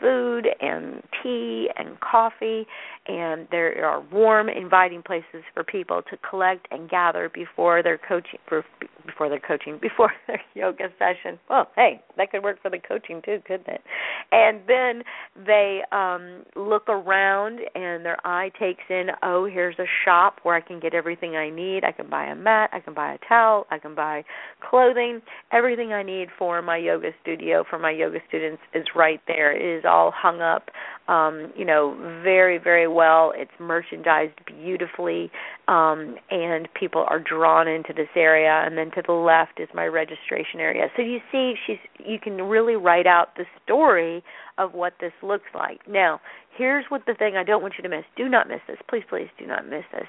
food 0.00 0.48
and 0.60 1.02
tea 1.22 1.68
and 1.76 2.00
coffee 2.00 2.66
and 3.06 3.48
there 3.50 3.84
are 3.84 4.00
warm 4.12 4.48
inviting 4.48 5.02
places 5.02 5.42
for 5.54 5.64
people 5.64 6.02
to 6.08 6.16
collect 6.28 6.68
and 6.70 6.88
gather 6.88 7.28
before 7.34 7.82
their 7.82 7.98
coaching 7.98 8.38
for, 8.48 8.64
before 9.04 9.28
their 9.28 9.40
coaching 9.40 9.78
before 9.82 10.12
their 10.26 10.40
yoga 10.54 10.84
session. 10.98 11.38
Well 11.50 11.68
hey 11.74 12.00
that 12.16 12.30
could 12.30 12.42
work 12.44 12.62
for 12.62 12.70
the 12.70 12.78
coaching 12.78 13.20
too 13.24 13.38
couldn't 13.46 13.66
it? 13.66 13.82
And 14.30 14.60
then 14.68 15.02
they 15.46 15.80
um 15.90 16.44
look 16.54 16.88
around 16.88 17.58
and 17.74 18.04
their 18.04 18.24
eye 18.24 18.52
takes 18.58 18.84
in 18.88 19.08
oh 19.22 19.46
here's 19.46 19.78
a 19.80 19.86
shop 20.04 20.36
where 20.44 20.54
i 20.54 20.60
can 20.60 20.78
get 20.78 20.94
everything 20.94 21.34
i 21.34 21.50
need. 21.50 21.84
I 21.84 21.92
can 21.92 22.08
buy 22.08 22.26
a 22.26 22.36
mat 22.36 22.70
i 22.72 22.78
can 22.78 22.94
buy 22.94 23.14
a 23.14 23.18
towel 23.28 23.66
i 23.70 23.78
can 23.78 23.96
buy 23.96 24.24
clothing. 24.70 25.22
Everything 25.50 25.92
i 25.92 26.04
need 26.04 26.28
for 26.38 26.62
my 26.62 26.76
yoga 26.76 27.10
studio 27.20 27.64
for 27.68 27.80
my 27.80 27.90
yoga 27.90 28.18
students 28.28 28.62
is 28.74 28.84
right 28.94 29.20
there. 29.26 29.52
It 29.56 29.78
is 29.78 29.84
all 29.84 30.12
hung 30.14 30.40
up 30.40 30.70
um 31.08 31.52
you 31.56 31.64
know 31.64 31.96
very 32.22 32.58
very 32.58 32.88
well. 32.88 33.32
It's 33.34 33.50
merchandised 33.58 34.34
beautifully, 34.46 35.30
um, 35.68 36.16
and 36.30 36.68
people 36.78 37.04
are 37.08 37.18
drawn 37.18 37.68
into 37.68 37.92
this 37.92 38.08
area. 38.16 38.62
And 38.64 38.76
then 38.76 38.90
to 38.92 39.02
the 39.06 39.12
left 39.12 39.60
is 39.60 39.68
my 39.74 39.86
registration 39.86 40.60
area. 40.60 40.86
So 40.96 41.02
you 41.02 41.18
see, 41.30 41.54
she's 41.66 41.78
you 41.98 42.18
can 42.18 42.42
really 42.42 42.76
write 42.76 43.06
out 43.06 43.36
the 43.36 43.44
story 43.64 44.22
of 44.58 44.74
what 44.74 44.94
this 45.00 45.12
looks 45.22 45.48
like. 45.54 45.80
Now, 45.88 46.20
here's 46.56 46.84
what 46.88 47.02
the 47.06 47.14
thing 47.14 47.36
I 47.36 47.44
don't 47.44 47.62
want 47.62 47.74
you 47.78 47.82
to 47.82 47.88
miss. 47.88 48.04
Do 48.16 48.28
not 48.28 48.48
miss 48.48 48.60
this. 48.68 48.78
Please, 48.88 49.04
please, 49.08 49.28
do 49.38 49.46
not 49.46 49.68
miss 49.68 49.84
this. 49.92 50.08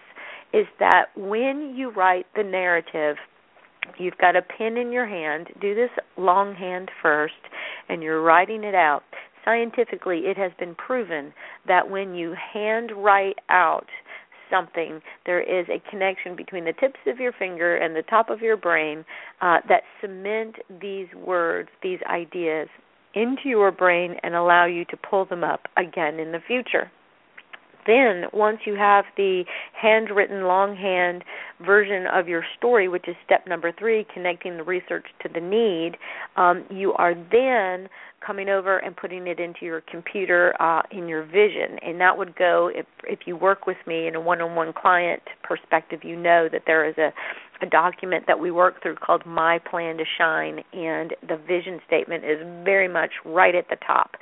Is 0.53 0.67
that 0.79 1.05
when 1.15 1.73
you 1.75 1.89
write 1.91 2.27
the 2.35 2.43
narrative 2.43 3.17
you've 3.99 4.17
got 4.17 4.35
a 4.35 4.41
pen 4.41 4.77
in 4.77 4.91
your 4.91 5.05
hand 5.05 5.47
do 5.59 5.75
this 5.75 5.89
longhand 6.17 6.89
first 7.01 7.33
and 7.89 8.01
you're 8.01 8.21
writing 8.21 8.63
it 8.63 8.75
out 8.75 9.03
scientifically 9.45 10.19
it 10.19 10.37
has 10.37 10.51
been 10.59 10.75
proven 10.75 11.33
that 11.67 11.89
when 11.89 12.15
you 12.15 12.33
hand 12.53 12.91
write 12.95 13.39
out 13.49 13.87
something, 14.49 15.01
there 15.25 15.41
is 15.41 15.65
a 15.69 15.81
connection 15.89 16.35
between 16.35 16.65
the 16.65 16.73
tips 16.73 16.99
of 17.07 17.19
your 17.19 17.33
finger 17.33 17.75
and 17.75 17.95
the 17.95 18.03
top 18.03 18.29
of 18.29 18.41
your 18.41 18.57
brain 18.57 19.03
uh, 19.41 19.57
that 19.67 19.81
cement 19.99 20.55
these 20.81 21.07
words, 21.15 21.69
these 21.81 21.99
ideas 22.09 22.67
into 23.15 23.47
your 23.47 23.71
brain 23.71 24.15
and 24.23 24.35
allow 24.35 24.65
you 24.65 24.85
to 24.85 24.97
pull 24.97 25.25
them 25.25 25.43
up 25.43 25.61
again 25.77 26.19
in 26.19 26.31
the 26.31 26.39
future 26.45 26.91
then 27.85 28.25
once 28.33 28.59
you 28.65 28.75
have 28.75 29.05
the 29.17 29.43
handwritten 29.79 30.43
longhand 30.43 31.23
version 31.65 32.05
of 32.13 32.27
your 32.27 32.43
story 32.57 32.87
which 32.87 33.07
is 33.07 33.15
step 33.25 33.47
number 33.47 33.71
three 33.77 34.05
connecting 34.13 34.57
the 34.57 34.63
research 34.63 35.05
to 35.21 35.29
the 35.33 35.39
need 35.39 35.97
um, 36.35 36.63
you 36.69 36.93
are 36.93 37.13
then 37.31 37.89
coming 38.25 38.49
over 38.49 38.77
and 38.77 38.95
putting 38.95 39.27
it 39.27 39.39
into 39.39 39.65
your 39.65 39.81
computer 39.81 40.53
uh, 40.61 40.81
in 40.91 41.07
your 41.07 41.23
vision. 41.23 41.77
And 41.81 41.99
that 41.99 42.17
would 42.17 42.35
go 42.35 42.71
if 42.73 42.85
if 43.03 43.19
you 43.25 43.35
work 43.35 43.67
with 43.67 43.77
me 43.85 44.07
in 44.07 44.15
a 44.15 44.21
one-on-one 44.21 44.73
client 44.73 45.21
perspective 45.43 45.99
you 46.03 46.15
know 46.15 46.47
that 46.51 46.63
there 46.65 46.87
is 46.87 46.97
a 46.97 47.11
a 47.61 47.65
document 47.65 48.25
that 48.27 48.39
we 48.39 48.51
work 48.51 48.81
through 48.81 48.95
called 48.95 49.25
my 49.25 49.57
plan 49.69 49.95
to 49.95 50.03
shine 50.17 50.59
and 50.73 51.15
the 51.21 51.37
vision 51.47 51.79
statement 51.87 52.25
is 52.25 52.39
very 52.65 52.89
much 52.89 53.11
right 53.23 53.55
at 53.55 53.69
the 53.69 53.77
top 53.87 54.15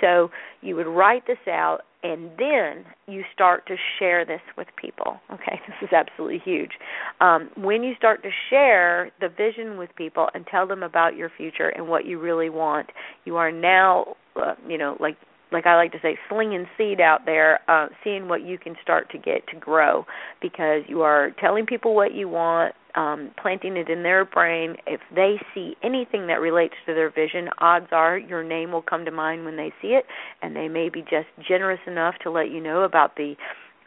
so 0.00 0.30
you 0.62 0.76
would 0.76 0.86
write 0.86 1.26
this 1.26 1.38
out 1.48 1.80
and 2.02 2.30
then 2.38 2.84
you 3.08 3.22
start 3.32 3.66
to 3.66 3.76
share 3.98 4.24
this 4.24 4.40
with 4.56 4.68
people. 4.80 5.18
Okay, 5.32 5.60
this 5.66 5.76
is 5.82 5.92
absolutely 5.92 6.40
huge. 6.44 6.72
Um, 7.20 7.50
when 7.56 7.82
you 7.82 7.94
start 7.96 8.22
to 8.22 8.30
share 8.50 9.10
the 9.20 9.28
vision 9.28 9.76
with 9.76 9.90
people 9.96 10.28
and 10.34 10.46
tell 10.46 10.66
them 10.66 10.82
about 10.82 11.16
your 11.16 11.30
future 11.36 11.68
and 11.70 11.88
what 11.88 12.04
you 12.04 12.20
really 12.20 12.50
want, 12.50 12.90
you 13.24 13.36
are 13.36 13.50
now, 13.50 14.16
uh, 14.36 14.54
you 14.68 14.78
know, 14.78 14.96
like 15.00 15.16
like 15.52 15.64
I 15.64 15.76
like 15.76 15.92
to 15.92 15.98
say, 16.02 16.18
slinging 16.28 16.66
seed 16.76 17.00
out 17.00 17.20
there, 17.24 17.60
uh, 17.70 17.86
seeing 18.02 18.28
what 18.28 18.44
you 18.44 18.58
can 18.58 18.74
start 18.82 19.10
to 19.12 19.18
get 19.18 19.46
to 19.48 19.56
grow 19.58 20.04
because 20.42 20.82
you 20.88 21.02
are 21.02 21.30
telling 21.40 21.66
people 21.66 21.94
what 21.94 22.14
you 22.14 22.28
want, 22.28 22.74
um, 22.96 23.30
planting 23.40 23.76
it 23.76 23.88
in 23.88 24.02
their 24.02 24.24
brain. 24.24 24.76
If 24.86 25.00
they 25.14 25.36
see 25.54 25.76
anything 25.82 26.26
that 26.26 26.40
relates 26.40 26.74
to 26.86 26.94
their 26.94 27.10
vision, 27.10 27.48
odds 27.58 27.88
are 27.92 28.18
your 28.18 28.42
name 28.42 28.72
will 28.72 28.82
come 28.82 29.04
to 29.04 29.10
mind 29.10 29.44
when 29.44 29.56
they 29.56 29.72
see 29.80 29.88
it, 29.88 30.06
and 30.42 30.56
they 30.56 30.68
may 30.68 30.88
be 30.88 31.02
just 31.02 31.28
generous 31.46 31.80
enough 31.86 32.14
to 32.22 32.30
let 32.30 32.50
you 32.50 32.60
know 32.60 32.82
about 32.82 33.16
the 33.16 33.34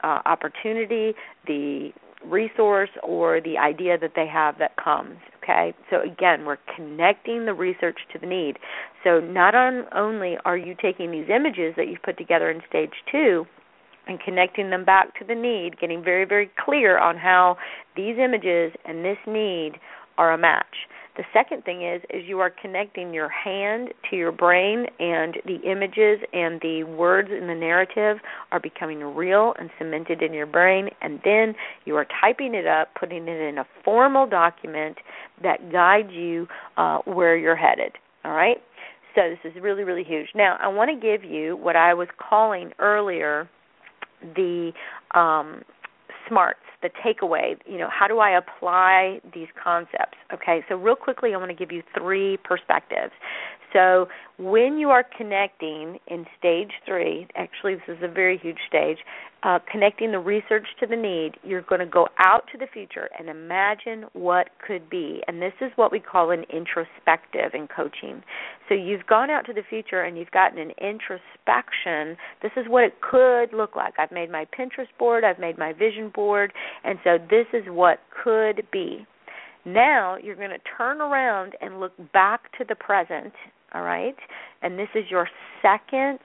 uh, 0.04 0.22
opportunity, 0.26 1.13
the 1.48 1.91
resource, 2.26 2.89
or 3.02 3.41
the 3.41 3.58
idea 3.58 3.98
that 3.98 4.12
they 4.15 4.28
have 4.28 4.58
that 4.60 4.76
comes. 4.78 5.17
Okay, 5.43 5.74
so 5.89 6.02
again, 6.02 6.45
we're 6.45 6.58
connecting 6.76 7.45
the 7.45 7.54
research 7.54 7.98
to 8.13 8.19
the 8.19 8.28
need. 8.28 8.58
So 9.04 9.19
not 9.19 9.56
on, 9.56 9.86
only 9.95 10.38
are 10.45 10.58
you 10.58 10.76
taking 10.80 11.12
these 11.12 11.28
images 11.34 11.74
that 11.76 11.88
you've 11.88 12.04
put 12.04 12.17
together 12.17 12.52
in 12.52 12.62
stage 12.69 12.91
two 13.12 13.45
and 14.10 14.19
connecting 14.19 14.72
them 14.72 14.84
back 14.84 15.17
to 15.19 15.24
the 15.24 15.36
need, 15.36 15.80
getting 15.80 16.04
very, 16.04 16.26
very 16.26 16.50
clear 16.65 16.98
on 16.98 17.15
how 17.15 17.58
these 17.95 18.17
images 18.17 18.74
and 18.84 19.06
this 19.06 19.19
need 19.28 19.74
are 20.17 20.34
a 20.34 20.38
match. 20.38 20.88
The 21.15 21.24
second 21.32 21.63
thing 21.63 21.86
is 21.86 22.02
is 22.10 22.28
you 22.28 22.39
are 22.39 22.50
connecting 22.50 23.13
your 23.13 23.30
hand 23.30 23.89
to 24.10 24.15
your 24.15 24.32
brain 24.32 24.86
and 25.00 25.36
the 25.45 25.60
images 25.69 26.26
and 26.34 26.60
the 26.62 26.84
words 26.86 27.30
in 27.30 27.48
the 27.48 27.54
narrative 27.54 28.17
are 28.52 28.60
becoming 28.60 29.00
real 29.04 29.54
and 29.60 29.69
cemented 29.78 30.22
in 30.22 30.34
your 30.34 30.45
brain 30.45 30.89
and 31.02 31.19
then 31.24 31.56
you 31.86 31.95
are 31.95 32.08
typing 32.22 32.56
it 32.56 32.65
up, 32.65 32.89
putting 33.00 33.28
it 33.28 33.41
in 33.41 33.58
a 33.58 33.65
formal 33.84 34.28
document 34.28 34.98
that 35.43 35.72
guides 35.72 36.12
you 36.12 36.48
uh, 36.78 37.00
where 37.06 37.38
you're 37.38 37.56
headed. 37.56 37.91
All 38.24 38.32
right? 38.32 38.58
So 39.13 39.22
this 39.30 39.52
is 39.52 39.62
really, 39.62 39.84
really 39.84 40.06
huge. 40.06 40.30
Now 40.34 40.58
I 40.62 40.69
want 40.69 40.89
to 40.89 40.95
give 40.95 41.30
you 41.30 41.58
what 41.58 41.76
I 41.76 41.93
was 41.93 42.08
calling 42.17 42.72
earlier 42.80 43.50
the 44.21 44.71
um, 45.15 45.63
smarts, 46.27 46.60
the 46.82 46.89
takeaway. 47.05 47.58
You 47.65 47.77
know, 47.77 47.89
how 47.91 48.08
do 48.08 48.19
I 48.19 48.38
apply 48.38 49.19
these 49.34 49.47
concepts? 49.62 50.17
Okay, 50.34 50.63
so 50.69 50.75
real 50.75 50.95
quickly, 50.95 51.34
I 51.34 51.38
want 51.38 51.49
to 51.49 51.55
give 51.55 51.71
you 51.71 51.84
three 51.97 52.38
perspectives. 52.43 53.12
So 53.73 54.08
when 54.38 54.77
you 54.77 54.89
are 54.89 55.05
connecting 55.17 55.99
in 56.08 56.25
stage 56.38 56.71
three, 56.86 57.27
actually 57.36 57.75
this 57.75 57.97
is 57.97 58.03
a 58.03 58.08
very 58.08 58.38
huge 58.38 58.58
stage, 58.67 58.97
uh, 59.43 59.60
connecting 59.71 60.12
the 60.12 60.19
research 60.19 60.65
to 60.79 60.88
the 60.88 60.95
need, 60.95 61.34
you're 61.43 61.62
going 61.62 61.79
to 61.79 61.86
go 61.86 62.08
out 62.17 62.43
to 62.51 62.58
the 62.58 62.67
future 62.73 63.10
and 63.17 63.29
imagine 63.29 64.05
what 64.13 64.49
could 64.65 64.89
be. 64.89 65.21
And 65.27 65.41
this 65.41 65.53
is 65.62 65.71
what 65.75 65.91
we 65.91 65.99
call 65.99 66.32
an 66.32 66.43
introspective 66.51 67.53
in 67.53 67.67
coaching. 67.67 68.21
So 68.67 68.75
you've 68.75 69.05
gone 69.08 69.29
out 69.29 69.45
to 69.45 69.53
the 69.53 69.63
future 69.69 70.01
and 70.01 70.17
you've 70.17 70.32
gotten 70.32 70.60
an 70.60 70.71
introspection. 70.82 72.17
This 72.41 72.51
is 72.58 72.65
what 72.67 72.84
it 72.84 72.95
could 73.01 73.53
look 73.53 73.75
like. 73.75 73.93
I've 73.97 74.12
made 74.12 74.32
my 74.32 74.45
Pinterest 74.58 74.88
board, 74.97 75.23
I've 75.23 75.39
made 75.39 75.58
my 75.58 75.73
vision 75.73 76.12
board, 76.13 76.51
and 76.84 76.99
so 77.03 77.17
this 77.29 77.45
is 77.53 77.63
what 77.67 77.99
could 78.23 78.63
be. 78.71 79.05
Now 79.65 80.17
you're 80.21 80.36
going 80.36 80.49
to 80.49 80.60
turn 80.77 81.01
around 81.01 81.53
and 81.62 81.79
look 81.79 81.93
back 82.13 82.51
to 82.58 82.65
the 82.67 82.75
present 82.75 83.34
all 83.73 83.82
right? 83.82 84.15
And 84.62 84.77
this 84.77 84.89
is 84.95 85.05
your 85.10 85.27
second 85.62 86.19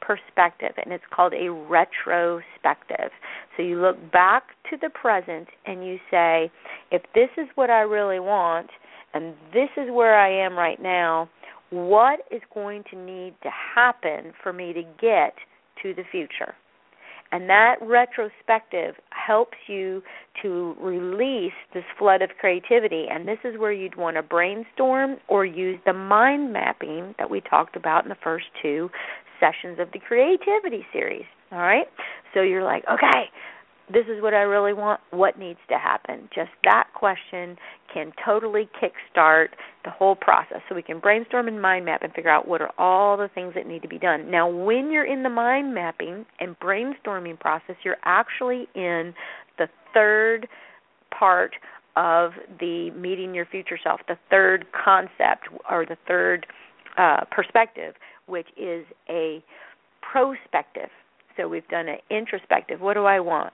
perspective, 0.00 0.72
and 0.82 0.92
it's 0.92 1.04
called 1.14 1.32
a 1.32 1.50
retrospective. 1.50 3.10
So 3.56 3.62
you 3.62 3.80
look 3.80 3.96
back 4.12 4.44
to 4.70 4.76
the 4.80 4.90
present 4.90 5.48
and 5.66 5.86
you 5.86 5.98
say, 6.10 6.50
if 6.90 7.02
this 7.14 7.30
is 7.36 7.48
what 7.54 7.70
I 7.70 7.80
really 7.80 8.20
want, 8.20 8.68
and 9.14 9.34
this 9.52 9.70
is 9.76 9.90
where 9.90 10.18
I 10.18 10.44
am 10.44 10.56
right 10.56 10.80
now, 10.82 11.28
what 11.70 12.20
is 12.30 12.42
going 12.52 12.84
to 12.90 12.96
need 12.96 13.34
to 13.42 13.50
happen 13.74 14.32
for 14.42 14.52
me 14.52 14.72
to 14.72 14.82
get 15.00 15.34
to 15.82 15.94
the 15.94 16.04
future? 16.10 16.54
And 17.32 17.48
that 17.48 17.76
retrospective 17.80 18.94
helps 19.24 19.56
you 19.66 20.02
to 20.42 20.74
release 20.80 21.52
this 21.72 21.84
flood 21.98 22.22
of 22.22 22.30
creativity. 22.40 23.06
And 23.10 23.26
this 23.26 23.38
is 23.44 23.58
where 23.58 23.72
you'd 23.72 23.96
want 23.96 24.16
to 24.16 24.22
brainstorm 24.22 25.16
or 25.28 25.44
use 25.44 25.78
the 25.86 25.92
mind 25.92 26.52
mapping 26.52 27.14
that 27.18 27.30
we 27.30 27.40
talked 27.40 27.76
about 27.76 28.04
in 28.04 28.08
the 28.08 28.16
first 28.22 28.46
two 28.60 28.90
sessions 29.40 29.78
of 29.78 29.88
the 29.92 29.98
creativity 29.98 30.86
series. 30.92 31.24
All 31.52 31.58
right? 31.58 31.86
So 32.32 32.42
you're 32.42 32.64
like, 32.64 32.84
okay, 32.90 33.30
this 33.92 34.06
is 34.06 34.22
what 34.22 34.32
I 34.32 34.42
really 34.42 34.72
want. 34.72 35.00
What 35.10 35.38
needs 35.38 35.58
to 35.68 35.78
happen? 35.78 36.28
Just 36.34 36.50
that 36.64 36.88
question 36.94 37.56
can 37.92 38.12
totally 38.24 38.68
kickstart 38.82 39.48
the 39.84 39.90
whole 39.90 40.16
process. 40.16 40.58
So 40.68 40.74
we 40.74 40.82
can 40.82 41.00
brainstorm 41.00 41.48
and 41.48 41.60
mind 41.60 41.84
map 41.84 42.02
and 42.02 42.12
figure 42.12 42.30
out 42.30 42.48
what 42.48 42.62
are 42.62 42.72
all 42.78 43.16
the 43.16 43.28
things 43.34 43.52
that 43.54 43.66
need 43.66 43.82
to 43.82 43.88
be 43.88 43.98
done. 43.98 44.30
Now, 44.30 44.48
when 44.48 44.90
you're 44.90 45.04
in 45.04 45.22
the 45.22 45.28
mind 45.28 45.74
mapping 45.74 46.24
and 46.40 46.58
brainstorming 46.58 47.38
process, 47.38 47.76
you're 47.84 47.98
actually 48.04 48.68
in 48.74 49.14
the 49.58 49.68
third 49.92 50.48
part 51.16 51.52
of 51.96 52.32
the 52.58 52.90
meeting 52.96 53.34
your 53.34 53.46
future 53.46 53.78
self, 53.82 54.00
the 54.08 54.18
third 54.30 54.66
concept 54.72 55.48
or 55.70 55.84
the 55.86 55.96
third 56.08 56.46
uh, 56.96 57.20
perspective, 57.30 57.94
which 58.26 58.48
is 58.56 58.84
a 59.08 59.44
prospective. 60.00 60.88
So 61.36 61.48
we've 61.48 61.68
done 61.68 61.88
an 61.88 61.98
introspective. 62.10 62.80
What 62.80 62.94
do 62.94 63.04
I 63.04 63.20
want? 63.20 63.52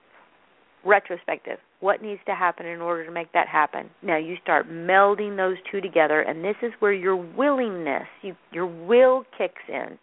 Retrospective. 0.85 1.59
What 1.81 2.03
needs 2.03 2.21
to 2.27 2.35
happen 2.35 2.67
in 2.67 2.81
order 2.81 3.05
to 3.05 3.11
make 3.11 3.33
that 3.33 3.49
happen? 3.49 3.91
Now 4.03 4.19
you 4.19 4.37
start 4.43 4.69
melding 4.69 5.37
those 5.37 5.57
two 5.71 5.81
together, 5.81 6.21
and 6.21 6.45
this 6.45 6.57
is 6.63 6.73
where 6.79 6.93
your 6.93 7.17
willingness, 7.17 8.07
you, 8.23 8.35
your 8.53 8.67
will 8.67 9.25
kicks 9.37 9.63
in. 9.69 9.99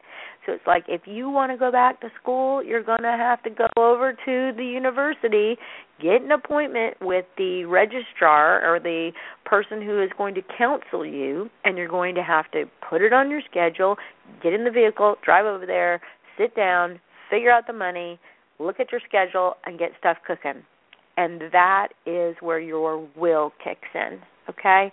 So 0.46 0.54
it's 0.54 0.66
like 0.66 0.86
if 0.88 1.02
you 1.06 1.30
want 1.30 1.52
to 1.52 1.58
go 1.58 1.72
back 1.72 2.00
to 2.02 2.08
school, 2.22 2.64
you're 2.64 2.84
going 2.84 3.02
to 3.02 3.18
have 3.18 3.44
to 3.44 3.50
go 3.50 3.68
over 3.78 4.14
to 4.14 4.58
the 4.58 4.64
university, 4.66 5.58
get 6.02 6.22
an 6.22 6.32
appointment 6.32 6.96
with 7.02 7.26
the 7.38 7.66
registrar 7.66 8.64
or 8.66 8.80
the 8.80 9.12
person 9.46 9.82
who 9.82 10.02
is 10.02 10.10
going 10.18 10.36
to 10.36 10.42
counsel 10.58 11.06
you, 11.06 11.50
and 11.66 11.78
you're 11.78 11.90
going 11.90 12.16
to 12.16 12.24
have 12.24 12.50
to 12.52 12.64
put 12.90 13.02
it 13.02 13.12
on 13.12 13.30
your 13.30 13.42
schedule, 13.50 13.98
get 14.42 14.54
in 14.54 14.64
the 14.64 14.72
vehicle, 14.72 15.16
drive 15.24 15.46
over 15.46 15.66
there, 15.66 16.00
sit 16.38 16.56
down, 16.56 17.00
figure 17.30 17.52
out 17.52 17.68
the 17.68 17.74
money, 17.74 18.18
look 18.60 18.80
at 18.80 18.92
your 18.92 19.02
schedule 19.08 19.56
and 19.66 19.80
get 19.80 19.92
stuff 20.00 20.18
cooking. 20.26 20.64
And 21.18 21.42
that 21.52 21.90
is 22.06 22.36
where 22.42 22.60
your 22.60 23.08
will 23.16 23.52
kicks 23.64 23.88
in. 23.96 24.20
Okay? 24.50 24.92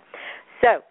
So, 0.61 0.81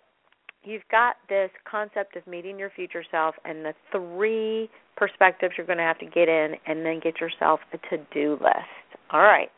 you've 0.63 0.83
got 0.91 1.17
this 1.29 1.51
concept 1.71 2.17
of 2.17 2.27
meeting 2.27 2.59
your 2.59 2.71
future 2.71 3.05
self 3.11 3.35
and 3.45 3.65
the 3.65 3.75
three 3.93 4.71
perspectives 4.97 5.55
you're 5.57 5.67
going 5.67 5.79
to 5.79 5.85
have 5.85 5.99
to 5.99 6.07
get 6.07 6.29
in 6.29 6.55
and 6.67 6.85
then 6.85 7.01
get 7.03 7.21
yourself 7.21 7.61
a 7.73 7.79
to-do 7.89 8.33
list. 8.41 9.01
All 9.11 9.23
right. 9.23 9.51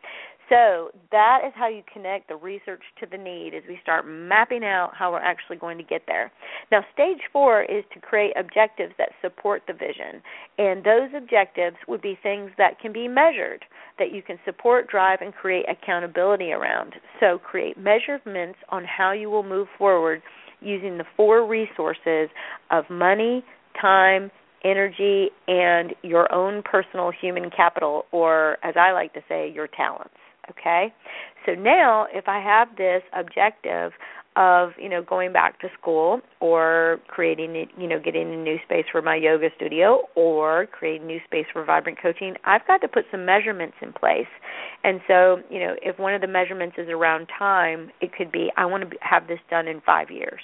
So 0.49 0.91
that 1.11 1.41
is 1.45 1.53
how 1.57 1.69
you 1.69 1.83
connect 1.93 2.29
the 2.29 2.37
research 2.37 2.83
to 3.01 3.07
the 3.11 3.19
need 3.19 3.53
as 3.53 3.65
we 3.69 3.81
start 3.83 4.07
mapping 4.07 4.63
out 4.63 4.93
how 4.95 5.11
we're 5.11 5.19
actually 5.19 5.57
going 5.57 5.77
to 5.79 5.85
get 5.85 6.03
there. 6.07 6.31
Now, 6.71 6.85
stage 6.95 7.19
four 7.33 7.63
is 7.63 7.85
to 7.95 8.01
create 8.01 8.33
objectives 8.39 8.93
that 8.99 9.11
support 9.21 9.63
the 9.67 9.73
vision. 9.73 10.23
And 10.59 10.85
those 10.85 11.11
objectives 11.17 11.77
would 11.89 12.01
be 12.01 12.17
things 12.23 12.53
that 12.59 12.79
can 12.79 12.93
be 12.93 13.09
measured, 13.09 13.65
that 13.99 14.13
you 14.13 14.23
can 14.23 14.39
support, 14.45 14.89
drive, 14.89 15.19
and 15.21 15.35
create 15.35 15.67
accountability 15.69 16.53
around. 16.53 16.95
So 17.19 17.39
create 17.39 17.77
measurements 17.77 18.59
on 18.69 18.85
how 18.85 19.11
you 19.13 19.31
will 19.31 19.43
move 19.43 19.67
forward 19.77 20.23
using 20.61 20.97
the 20.97 21.05
four 21.17 21.45
resources 21.45 22.29
of 22.71 22.85
money, 22.89 23.45
time, 23.81 24.31
energy, 24.65 25.29
and 25.49 25.93
your 26.03 26.33
own 26.33 26.63
personal 26.63 27.11
human 27.11 27.51
capital, 27.51 28.05
or 28.13 28.59
as 28.63 28.75
I 28.77 28.93
like 28.93 29.13
to 29.15 29.21
say, 29.29 29.51
your 29.53 29.67
talents. 29.67 30.15
Okay? 30.51 30.93
So 31.45 31.55
now, 31.55 32.07
if 32.13 32.29
I 32.29 32.41
have 32.41 32.77
this 32.77 33.03
objective 33.13 33.93
of 34.37 34.73
you 34.79 34.89
know 34.89 35.03
going 35.03 35.33
back 35.33 35.59
to 35.61 35.69
school 35.81 36.21
or 36.41 37.01
creating 37.09 37.67
you 37.79 37.89
know 37.89 37.99
getting 37.99 38.33
a 38.33 38.37
new 38.37 38.57
space 38.65 38.85
for 38.93 39.01
my 39.01 39.17
yoga 39.17 39.49
studio 39.57 40.03
or 40.15 40.67
creating 40.67 41.07
new 41.07 41.19
space 41.25 41.47
for 41.53 41.65
vibrant 41.65 41.99
coaching 42.01 42.35
i've 42.45 42.67
got 42.67 42.81
to 42.83 42.89
put 42.89 43.05
some 43.11 43.25
measurements 43.25 43.77
in 43.81 43.93
place. 43.93 44.29
And 44.85 45.01
so 45.09 45.39
you 45.51 45.59
know 45.59 45.75
if 45.83 45.99
one 45.99 46.15
of 46.15 46.21
the 46.21 46.27
measurements 46.27 46.77
is 46.79 46.89
around 46.89 47.29
time 47.39 47.91
it 48.01 48.13
could 48.13 48.31
be 48.31 48.53
i 48.57 48.67
want 48.67 48.89
to 48.89 48.97
have 49.01 49.27
this 49.27 49.41
done 49.51 49.67
in 49.67 49.81
5 49.81 50.11
years 50.11 50.41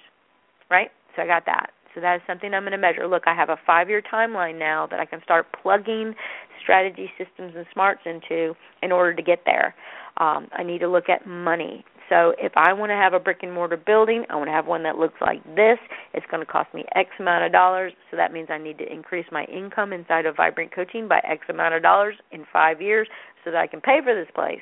right? 0.71 0.91
So 1.15 1.23
i 1.23 1.27
got 1.27 1.45
that. 1.47 1.71
So 1.95 2.01
that 2.01 2.17
is 2.17 2.23
something 2.27 2.55
i'm 2.55 2.63
going 2.63 2.73
to 2.73 2.79
measure. 2.79 3.07
Look 3.07 3.25
i 3.27 3.35
have 3.35 3.51
a 3.51 3.59
5 3.67 3.89
year 3.91 4.01
timeline 4.01 4.59
now 4.59 4.87
that 4.91 5.01
i 5.01 5.05
can 5.05 5.21
start 5.23 5.47
plugging 5.63 6.15
strategy 6.63 7.11
systems 7.19 7.55
and 7.57 7.67
smarts 7.73 8.01
into 8.07 8.55
in 8.83 8.93
order 8.93 9.15
to 9.15 9.23
get 9.23 9.41
there 9.45 9.75
um, 10.17 10.49
I 10.53 10.63
need 10.63 10.81
to 10.81 10.89
look 10.89 11.09
at 11.09 11.27
money. 11.27 11.85
So 12.09 12.35
if 12.39 12.53
I 12.57 12.73
want 12.75 12.91
to 12.91 12.97
have 12.97 13.15
a 13.15 13.21
brick 13.21 13.39
and 13.43 13.53
mortar 13.53 13.77
building, 13.79 14.25
I 14.29 14.37
want 14.37 14.49
to 14.49 14.53
have 14.53 14.67
one 14.67 14.83
that 14.83 14.99
looks 14.99 15.21
like 15.21 15.43
this. 15.57 15.79
It's 16.13 16.27
going 16.31 16.45
to 16.45 16.51
cost 16.51 16.73
me 16.75 16.85
X 16.95 17.09
amount 17.19 17.45
of 17.45 17.53
dollars. 17.53 17.93
So 18.11 18.17
that 18.17 18.33
means 18.33 18.49
I 18.51 18.59
need 18.59 18.77
to 18.79 18.93
increase 18.93 19.25
my 19.33 19.45
income 19.45 19.93
inside 19.93 20.27
of 20.27 20.37
Vibrant 20.37 20.75
Coaching 20.75 21.09
by 21.09 21.21
X 21.25 21.47
amount 21.49 21.75
of 21.75 21.83
dollars 21.83 22.15
in 22.31 22.45
five 22.53 22.83
years 22.83 23.09
so 23.45 23.51
that 23.51 23.59
I 23.59 23.67
can 23.67 23.81
pay 23.81 24.01
for 24.05 24.15
this 24.15 24.31
place. 24.35 24.61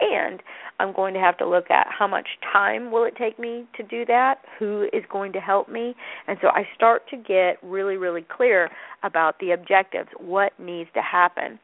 And 0.00 0.42
I'm 0.78 0.92
going 0.92 1.14
to 1.14 1.20
have 1.20 1.38
to 1.38 1.48
look 1.48 1.70
at 1.70 1.86
how 1.88 2.06
much 2.06 2.26
time 2.52 2.90
will 2.90 3.04
it 3.04 3.14
take 3.16 3.38
me 3.38 3.64
to 3.76 3.82
do 3.82 4.04
that, 4.06 4.40
who 4.58 4.88
is 4.92 5.02
going 5.10 5.32
to 5.32 5.40
help 5.40 5.68
me. 5.68 5.94
And 6.26 6.36
so 6.42 6.48
I 6.48 6.68
start 6.74 7.08
to 7.10 7.16
get 7.16 7.56
really, 7.62 7.96
really 7.96 8.26
clear 8.36 8.68
about 9.02 9.38
the 9.40 9.52
objectives, 9.52 10.08
what 10.18 10.52
needs 10.58 10.90
to 10.94 11.02
happen. 11.02 11.58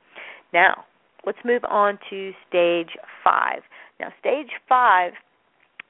Now, 0.52 0.84
let's 1.26 1.38
move 1.44 1.62
on 1.68 1.98
to 2.10 2.32
stage 2.48 2.90
five. 3.22 3.60
Now, 4.00 4.08
stage 4.20 4.50
five 4.68 5.12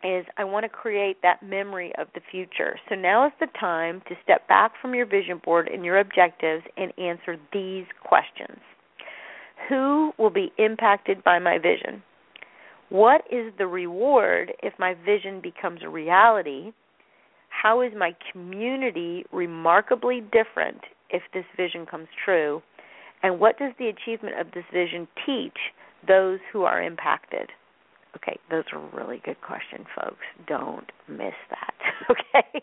is 0.05 0.27
I 0.37 0.45
want 0.45 0.65
to 0.65 0.69
create 0.69 1.19
that 1.23 1.43
memory 1.43 1.93
of 1.99 2.09
the 2.15 2.21
future. 2.31 2.79
So 2.89 2.95
now 2.95 3.27
is 3.27 3.33
the 3.41 3.47
time 3.59 4.03
to 4.09 4.15
step 4.23 4.47
back 4.49 4.73
from 4.81 4.95
your 4.95 5.07
vision 5.07 5.41
board 5.45 5.69
and 5.69 5.85
your 5.85 5.99
objectives 5.99 6.65
and 6.77 6.93
answer 6.99 7.37
these 7.53 7.87
questions 8.03 8.59
Who 9.69 10.13
will 10.19 10.31
be 10.31 10.53
impacted 10.59 11.23
by 11.23 11.39
my 11.39 11.59
vision? 11.59 12.03
What 12.93 13.23
is 13.33 13.55
the 13.57 13.67
reward 13.67 14.53
if 14.63 14.75
my 14.79 14.93
vision 14.93 15.41
becomes 15.41 15.81
a 15.83 15.89
reality? 15.89 16.73
How 17.49 17.81
is 17.81 17.91
my 17.97 18.15
community 18.31 19.25
remarkably 19.33 20.21
different 20.21 20.83
if 21.09 21.23
this 21.33 21.47
vision 21.57 21.87
comes 21.87 22.09
true? 22.23 22.61
And 23.23 23.41
what 23.41 23.59
does 23.59 23.73
the 23.79 23.87
achievement 23.87 24.39
of 24.39 24.49
this 24.53 24.67
vision 24.75 25.09
teach 25.25 25.57
those 26.07 26.39
who 26.53 26.65
are 26.65 26.83
impacted? 26.83 27.49
Okay, 28.15 28.39
those 28.51 28.65
are 28.75 28.81
really 28.93 29.23
good 29.25 29.41
questions, 29.41 29.87
folks. 29.97 30.27
Don't 30.47 30.93
miss 31.09 31.33
that. 31.49 31.75
okay? 32.11 32.63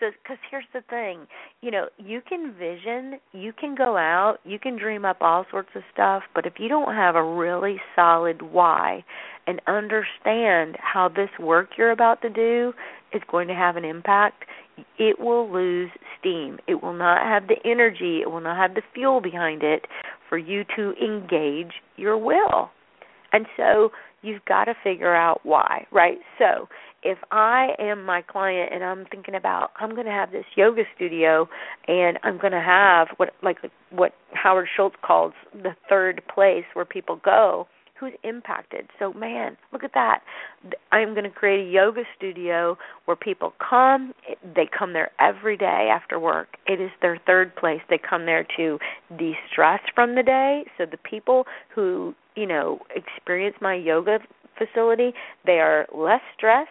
So 0.00 0.10
cuz 0.24 0.38
here's 0.50 0.66
the 0.72 0.82
thing. 0.82 1.26
You 1.60 1.70
know, 1.70 1.88
you 1.98 2.20
can 2.20 2.52
vision, 2.52 3.20
you 3.32 3.52
can 3.52 3.74
go 3.74 3.96
out, 3.96 4.38
you 4.44 4.58
can 4.58 4.76
dream 4.76 5.04
up 5.04 5.18
all 5.20 5.44
sorts 5.50 5.70
of 5.74 5.82
stuff, 5.92 6.22
but 6.34 6.46
if 6.46 6.54
you 6.58 6.68
don't 6.68 6.94
have 6.94 7.16
a 7.16 7.22
really 7.22 7.80
solid 7.96 8.42
why 8.42 9.04
and 9.46 9.60
understand 9.66 10.76
how 10.80 11.08
this 11.08 11.30
work 11.38 11.70
you're 11.76 11.90
about 11.90 12.22
to 12.22 12.30
do 12.30 12.72
is 13.12 13.22
going 13.30 13.48
to 13.48 13.54
have 13.54 13.76
an 13.76 13.84
impact, 13.84 14.44
it 14.98 15.18
will 15.18 15.50
lose 15.50 15.90
steam. 16.18 16.58
It 16.66 16.82
will 16.82 16.92
not 16.92 17.22
have 17.22 17.48
the 17.48 17.56
energy, 17.64 18.20
it 18.22 18.30
will 18.30 18.40
not 18.40 18.56
have 18.56 18.74
the 18.74 18.82
fuel 18.94 19.20
behind 19.20 19.62
it 19.62 19.86
for 20.28 20.38
you 20.38 20.64
to 20.76 20.92
engage 21.02 21.72
your 21.96 22.18
will. 22.18 22.70
And 23.32 23.46
so 23.56 23.90
you've 24.22 24.44
got 24.44 24.64
to 24.64 24.74
figure 24.82 25.14
out 25.14 25.40
why, 25.44 25.86
right? 25.90 26.18
So 26.38 26.68
if 27.02 27.18
I 27.30 27.68
am 27.78 28.04
my 28.04 28.22
client 28.22 28.72
and 28.72 28.82
I'm 28.82 29.06
thinking 29.10 29.34
about 29.34 29.70
I'm 29.76 29.90
going 29.90 30.06
to 30.06 30.12
have 30.12 30.32
this 30.32 30.44
yoga 30.56 30.82
studio 30.96 31.48
and 31.86 32.18
I'm 32.22 32.38
going 32.38 32.52
to 32.52 32.60
have 32.60 33.08
what 33.16 33.30
like 33.42 33.58
what 33.90 34.12
Howard 34.32 34.68
Schultz 34.76 34.96
calls 35.02 35.32
the 35.52 35.74
third 35.88 36.22
place 36.32 36.64
where 36.74 36.84
people 36.84 37.20
go, 37.24 37.66
who's 37.98 38.12
impacted. 38.22 38.88
So, 38.98 39.12
man, 39.12 39.56
look 39.72 39.84
at 39.84 39.92
that. 39.94 40.20
I'm 40.92 41.14
going 41.14 41.24
to 41.24 41.30
create 41.30 41.68
a 41.68 41.70
yoga 41.70 42.02
studio 42.16 42.76
where 43.04 43.16
people 43.16 43.52
come. 43.58 44.12
They 44.54 44.68
come 44.76 44.92
there 44.92 45.10
every 45.20 45.56
day 45.56 45.90
after 45.92 46.18
work. 46.18 46.56
It 46.66 46.80
is 46.80 46.90
their 47.02 47.18
third 47.26 47.54
place. 47.56 47.80
They 47.88 47.98
come 47.98 48.26
there 48.26 48.46
to 48.56 48.78
de 49.18 49.34
stress 49.50 49.80
from 49.94 50.14
the 50.14 50.22
day. 50.22 50.64
So, 50.76 50.84
the 50.90 50.98
people 50.98 51.44
who, 51.74 52.14
you 52.36 52.46
know, 52.46 52.80
experience 52.94 53.56
my 53.60 53.74
yoga 53.74 54.18
facility, 54.58 55.12
they 55.46 55.60
are 55.60 55.86
less 55.94 56.20
stressed. 56.36 56.70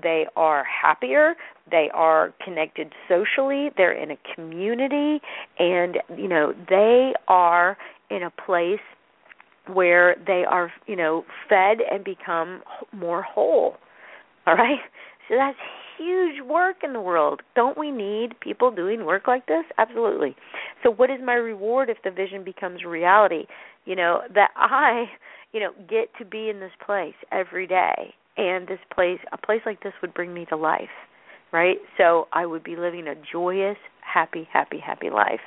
They 0.00 0.26
are 0.36 0.64
happier. 0.64 1.34
They 1.70 1.90
are 1.92 2.32
connected 2.44 2.92
socially. 3.08 3.70
They're 3.76 3.92
in 3.92 4.10
a 4.10 4.16
community. 4.34 5.20
And, 5.58 5.98
you 6.16 6.28
know, 6.28 6.54
they 6.68 7.12
are 7.28 7.76
in 8.10 8.22
a 8.22 8.30
place 8.30 8.80
where 9.72 10.16
they 10.26 10.44
are, 10.48 10.72
you 10.86 10.96
know, 10.96 11.24
fed 11.48 11.78
and 11.90 12.04
become 12.04 12.62
more 12.92 13.22
whole. 13.22 13.76
All 14.46 14.54
right? 14.54 14.78
So 15.28 15.36
that's 15.36 15.58
huge 15.98 16.42
work 16.44 16.76
in 16.82 16.92
the 16.92 17.00
world. 17.00 17.42
Don't 17.54 17.78
we 17.78 17.90
need 17.90 18.38
people 18.40 18.70
doing 18.70 19.04
work 19.04 19.28
like 19.28 19.46
this? 19.46 19.64
Absolutely. 19.78 20.34
So 20.82 20.90
what 20.90 21.10
is 21.10 21.18
my 21.24 21.34
reward 21.34 21.90
if 21.90 21.98
the 22.02 22.10
vision 22.10 22.44
becomes 22.44 22.84
reality? 22.84 23.44
You 23.84 23.96
know, 23.96 24.22
that 24.34 24.50
I, 24.56 25.06
you 25.52 25.60
know, 25.60 25.72
get 25.88 26.08
to 26.18 26.24
be 26.24 26.48
in 26.48 26.60
this 26.60 26.72
place 26.84 27.14
every 27.30 27.66
day 27.66 28.14
and 28.36 28.66
this 28.66 28.78
place 28.94 29.18
a 29.32 29.38
place 29.38 29.60
like 29.66 29.82
this 29.82 29.92
would 30.00 30.14
bring 30.14 30.32
me 30.32 30.46
to 30.46 30.56
life 30.56 30.88
right? 31.52 31.76
So 31.98 32.26
I 32.32 32.46
would 32.46 32.64
be 32.64 32.76
living 32.76 33.06
a 33.06 33.14
joyous, 33.30 33.76
happy, 34.00 34.48
happy, 34.52 34.78
happy 34.78 35.10
life. 35.10 35.40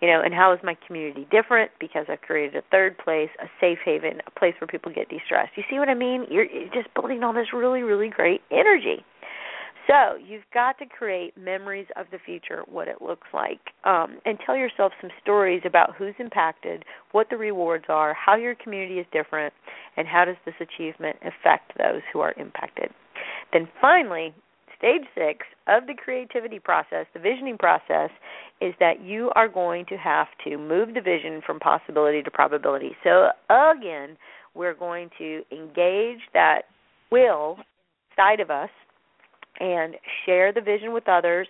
You 0.00 0.08
know, 0.08 0.20
and 0.22 0.34
how 0.34 0.52
is 0.52 0.58
my 0.62 0.76
community 0.86 1.26
different? 1.30 1.70
Because 1.80 2.06
I've 2.08 2.20
created 2.20 2.56
a 2.56 2.62
third 2.70 2.98
place, 2.98 3.30
a 3.40 3.46
safe 3.60 3.78
haven, 3.84 4.20
a 4.26 4.38
place 4.38 4.54
where 4.60 4.66
people 4.66 4.92
get 4.92 5.08
de-stressed. 5.08 5.52
You 5.56 5.62
see 5.70 5.78
what 5.78 5.88
I 5.88 5.94
mean? 5.94 6.26
You're, 6.28 6.44
you're 6.44 6.72
just 6.74 6.92
building 6.94 7.22
all 7.22 7.32
this 7.32 7.52
really, 7.54 7.82
really 7.82 8.08
great 8.08 8.42
energy. 8.50 9.04
So 9.86 10.16
you've 10.16 10.42
got 10.54 10.78
to 10.78 10.86
create 10.86 11.36
memories 11.36 11.86
of 11.96 12.06
the 12.12 12.18
future, 12.24 12.62
what 12.66 12.88
it 12.88 13.02
looks 13.02 13.26
like, 13.34 13.60
um, 13.84 14.18
and 14.24 14.38
tell 14.44 14.56
yourself 14.56 14.92
some 15.00 15.10
stories 15.22 15.62
about 15.64 15.96
who's 15.96 16.14
impacted, 16.18 16.84
what 17.10 17.28
the 17.30 17.36
rewards 17.36 17.86
are, 17.88 18.14
how 18.14 18.36
your 18.36 18.54
community 18.54 19.00
is 19.00 19.06
different, 19.12 19.52
and 19.96 20.06
how 20.06 20.24
does 20.24 20.36
this 20.44 20.54
achievement 20.60 21.16
affect 21.22 21.76
those 21.78 22.02
who 22.12 22.20
are 22.20 22.34
impacted. 22.36 22.90
Then 23.52 23.68
finally, 23.80 24.32
stage 24.78 25.02
six 25.14 25.46
of 25.66 25.86
the 25.86 25.94
creativity 25.94 26.58
process, 26.58 27.06
the 27.12 27.20
visioning 27.20 27.58
process, 27.58 28.10
is 28.60 28.74
that 28.78 29.02
you 29.02 29.30
are 29.34 29.48
going 29.48 29.84
to 29.86 29.96
have 29.96 30.28
to 30.44 30.58
move 30.58 30.94
the 30.94 31.00
vision 31.00 31.40
from 31.44 31.58
possibility 31.58 32.22
to 32.22 32.30
probability. 32.30 32.92
So, 33.02 33.30
again, 33.50 34.16
we're 34.54 34.74
going 34.74 35.10
to 35.18 35.42
engage 35.50 36.20
that 36.34 36.62
will 37.10 37.58
side 38.16 38.40
of 38.40 38.50
us 38.50 38.70
and 39.60 39.96
share 40.24 40.52
the 40.52 40.60
vision 40.60 40.92
with 40.92 41.08
others 41.08 41.46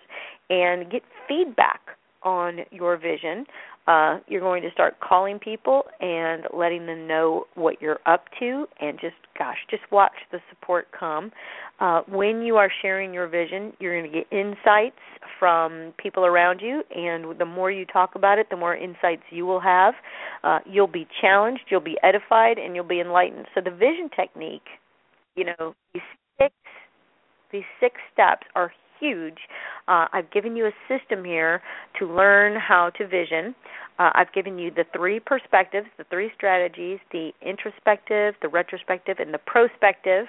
and 0.49 0.91
get 0.91 1.01
feedback 1.27 1.81
on 2.23 2.59
your 2.71 2.97
vision 2.97 3.45
uh, 3.87 4.19
you're 4.27 4.41
going 4.41 4.61
to 4.63 4.71
start 4.71 4.95
calling 5.01 5.39
people 5.39 5.83
and 5.99 6.43
letting 6.53 6.85
them 6.85 7.05
know 7.05 7.45
what 7.55 7.81
you're 7.81 7.99
up 8.05 8.25
to, 8.39 8.65
and 8.79 8.97
just 8.99 9.15
gosh, 9.37 9.57
just 9.69 9.83
watch 9.91 10.13
the 10.31 10.39
support 10.49 10.87
come. 10.97 11.31
Uh, 11.79 12.01
when 12.07 12.41
you 12.41 12.55
are 12.55 12.71
sharing 12.81 13.13
your 13.13 13.27
vision, 13.27 13.73
you're 13.79 13.99
going 13.99 14.09
to 14.09 14.17
get 14.19 14.31
insights 14.31 14.95
from 15.37 15.93
people 15.97 16.25
around 16.25 16.61
you, 16.61 16.81
and 16.95 17.37
the 17.37 17.45
more 17.45 17.71
you 17.71 17.85
talk 17.85 18.15
about 18.15 18.39
it, 18.39 18.47
the 18.49 18.55
more 18.55 18.75
insights 18.75 19.23
you 19.31 19.45
will 19.45 19.59
have. 19.59 19.95
Uh, 20.45 20.59
you'll 20.65 20.87
be 20.87 21.05
challenged, 21.19 21.63
you'll 21.69 21.81
be 21.81 21.97
edified, 22.03 22.57
and 22.57 22.75
you'll 22.75 22.85
be 22.85 23.01
enlightened. 23.01 23.47
So 23.53 23.59
the 23.59 23.71
vision 23.71 24.09
technique, 24.15 24.67
you 25.35 25.43
know, 25.43 25.75
these 25.93 26.03
six 26.39 26.53
these 27.53 27.63
six 27.79 27.95
steps 28.11 28.45
are 28.55 28.73
huge. 28.99 29.37
Uh, 29.87 30.07
I've 30.11 30.31
given 30.31 30.55
you 30.55 30.65
a 30.65 30.71
system 30.87 31.23
here 31.23 31.61
to 31.99 32.05
learn 32.05 32.59
how 32.59 32.89
to 32.97 33.07
vision. 33.07 33.55
Uh, 33.99 34.09
I've 34.15 34.33
given 34.33 34.57
you 34.57 34.71
the 34.71 34.85
three 34.95 35.19
perspectives, 35.19 35.87
the 35.97 36.05
three 36.09 36.31
strategies 36.35 36.99
the 37.11 37.31
introspective, 37.41 38.35
the 38.41 38.49
retrospective, 38.49 39.17
and 39.19 39.33
the 39.33 39.39
prospective. 39.39 40.25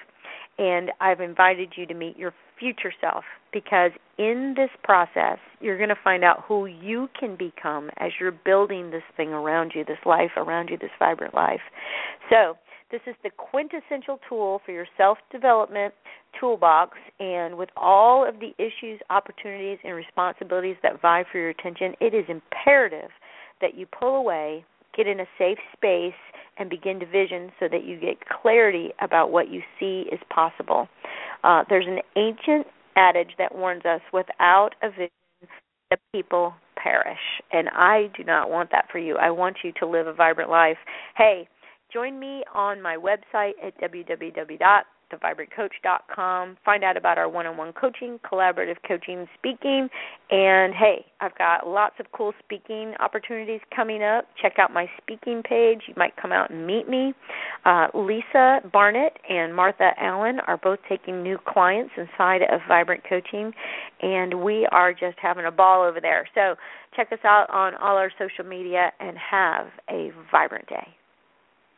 And 0.57 0.91
I've 1.01 1.19
invited 1.19 1.73
you 1.75 1.85
to 1.87 1.93
meet 1.93 2.17
your 2.17 2.33
future 2.59 2.93
self 3.01 3.23
because 3.51 3.91
in 4.17 4.53
this 4.55 4.69
process, 4.83 5.39
you're 5.59 5.77
going 5.77 5.89
to 5.89 5.95
find 6.03 6.23
out 6.23 6.43
who 6.47 6.65
you 6.65 7.09
can 7.19 7.35
become 7.35 7.89
as 7.97 8.11
you're 8.19 8.31
building 8.31 8.91
this 8.91 9.03
thing 9.17 9.29
around 9.29 9.73
you, 9.75 9.83
this 9.83 9.97
life 10.05 10.31
around 10.37 10.69
you, 10.69 10.77
this 10.77 10.91
vibrant 10.99 11.33
life. 11.33 11.61
So, 12.29 12.57
this 12.91 13.01
is 13.07 13.15
the 13.23 13.31
quintessential 13.31 14.19
tool 14.29 14.61
for 14.65 14.71
your 14.71 14.85
self 14.97 15.17
development 15.31 15.93
toolbox, 16.39 16.97
and 17.19 17.57
with 17.57 17.69
all 17.75 18.27
of 18.27 18.35
the 18.39 18.53
issues, 18.57 18.99
opportunities, 19.09 19.79
and 19.83 19.95
responsibilities 19.95 20.75
that 20.83 21.01
vie 21.01 21.23
for 21.31 21.39
your 21.39 21.49
attention, 21.49 21.93
it 21.99 22.13
is 22.13 22.25
imperative 22.27 23.09
that 23.61 23.75
you 23.75 23.85
pull 23.87 24.15
away, 24.15 24.63
get 24.95 25.07
in 25.07 25.19
a 25.19 25.25
safe 25.37 25.57
space, 25.73 26.13
and 26.57 26.69
begin 26.69 26.99
to 26.99 27.05
vision 27.05 27.51
so 27.59 27.67
that 27.69 27.85
you 27.85 27.99
get 27.99 28.17
clarity 28.41 28.89
about 29.01 29.31
what 29.31 29.49
you 29.49 29.61
see 29.79 30.05
is 30.11 30.19
possible. 30.33 30.87
Uh, 31.43 31.63
there's 31.69 31.87
an 31.87 31.99
ancient 32.15 32.67
adage 32.95 33.31
that 33.37 33.53
warns 33.55 33.85
us 33.85 34.01
without 34.13 34.71
a 34.81 34.89
vision, 34.89 35.09
the 35.91 35.97
people 36.13 36.53
perish. 36.81 37.19
And 37.51 37.69
I 37.69 38.09
do 38.15 38.23
not 38.23 38.49
want 38.49 38.71
that 38.71 38.85
for 38.91 38.99
you. 38.99 39.17
I 39.17 39.31
want 39.31 39.57
you 39.63 39.71
to 39.79 39.87
live 39.87 40.07
a 40.07 40.13
vibrant 40.13 40.49
life. 40.49 40.77
Hey, 41.17 41.47
join 41.95 42.19
me 42.19 42.43
on 42.53 42.81
my 42.81 42.97
website 42.97 43.53
at 43.65 43.79
www 43.79 44.59
thevibrantcoach.com. 45.11 46.57
Find 46.65 46.83
out 46.83 46.97
about 46.97 47.17
our 47.17 47.29
one-on-one 47.29 47.73
coaching, 47.73 48.19
collaborative 48.19 48.77
coaching, 48.87 49.27
speaking, 49.37 49.89
and 50.31 50.73
hey, 50.73 51.05
I've 51.21 51.37
got 51.37 51.67
lots 51.67 51.95
of 51.99 52.07
cool 52.11 52.33
speaking 52.43 52.93
opportunities 52.99 53.61
coming 53.75 54.03
up. 54.03 54.25
Check 54.41 54.53
out 54.59 54.73
my 54.73 54.87
speaking 55.01 55.43
page. 55.47 55.81
You 55.87 55.93
might 55.97 56.15
come 56.17 56.31
out 56.31 56.49
and 56.49 56.65
meet 56.65 56.89
me. 56.89 57.13
Uh, 57.65 57.87
Lisa 57.93 58.61
Barnett 58.71 59.17
and 59.29 59.55
Martha 59.55 59.91
Allen 59.99 60.39
are 60.47 60.57
both 60.57 60.79
taking 60.89 61.23
new 61.23 61.37
clients 61.47 61.91
inside 61.97 62.41
of 62.41 62.61
Vibrant 62.67 63.03
Coaching, 63.07 63.53
and 64.01 64.43
we 64.43 64.67
are 64.71 64.91
just 64.91 65.17
having 65.21 65.45
a 65.45 65.51
ball 65.51 65.83
over 65.83 66.01
there. 66.01 66.27
So 66.33 66.55
check 66.95 67.11
us 67.11 67.19
out 67.23 67.49
on 67.49 67.75
all 67.75 67.97
our 67.97 68.11
social 68.17 68.49
media 68.49 68.91
and 68.99 69.17
have 69.17 69.67
a 69.89 70.11
vibrant 70.31 70.67
day. 70.67 70.87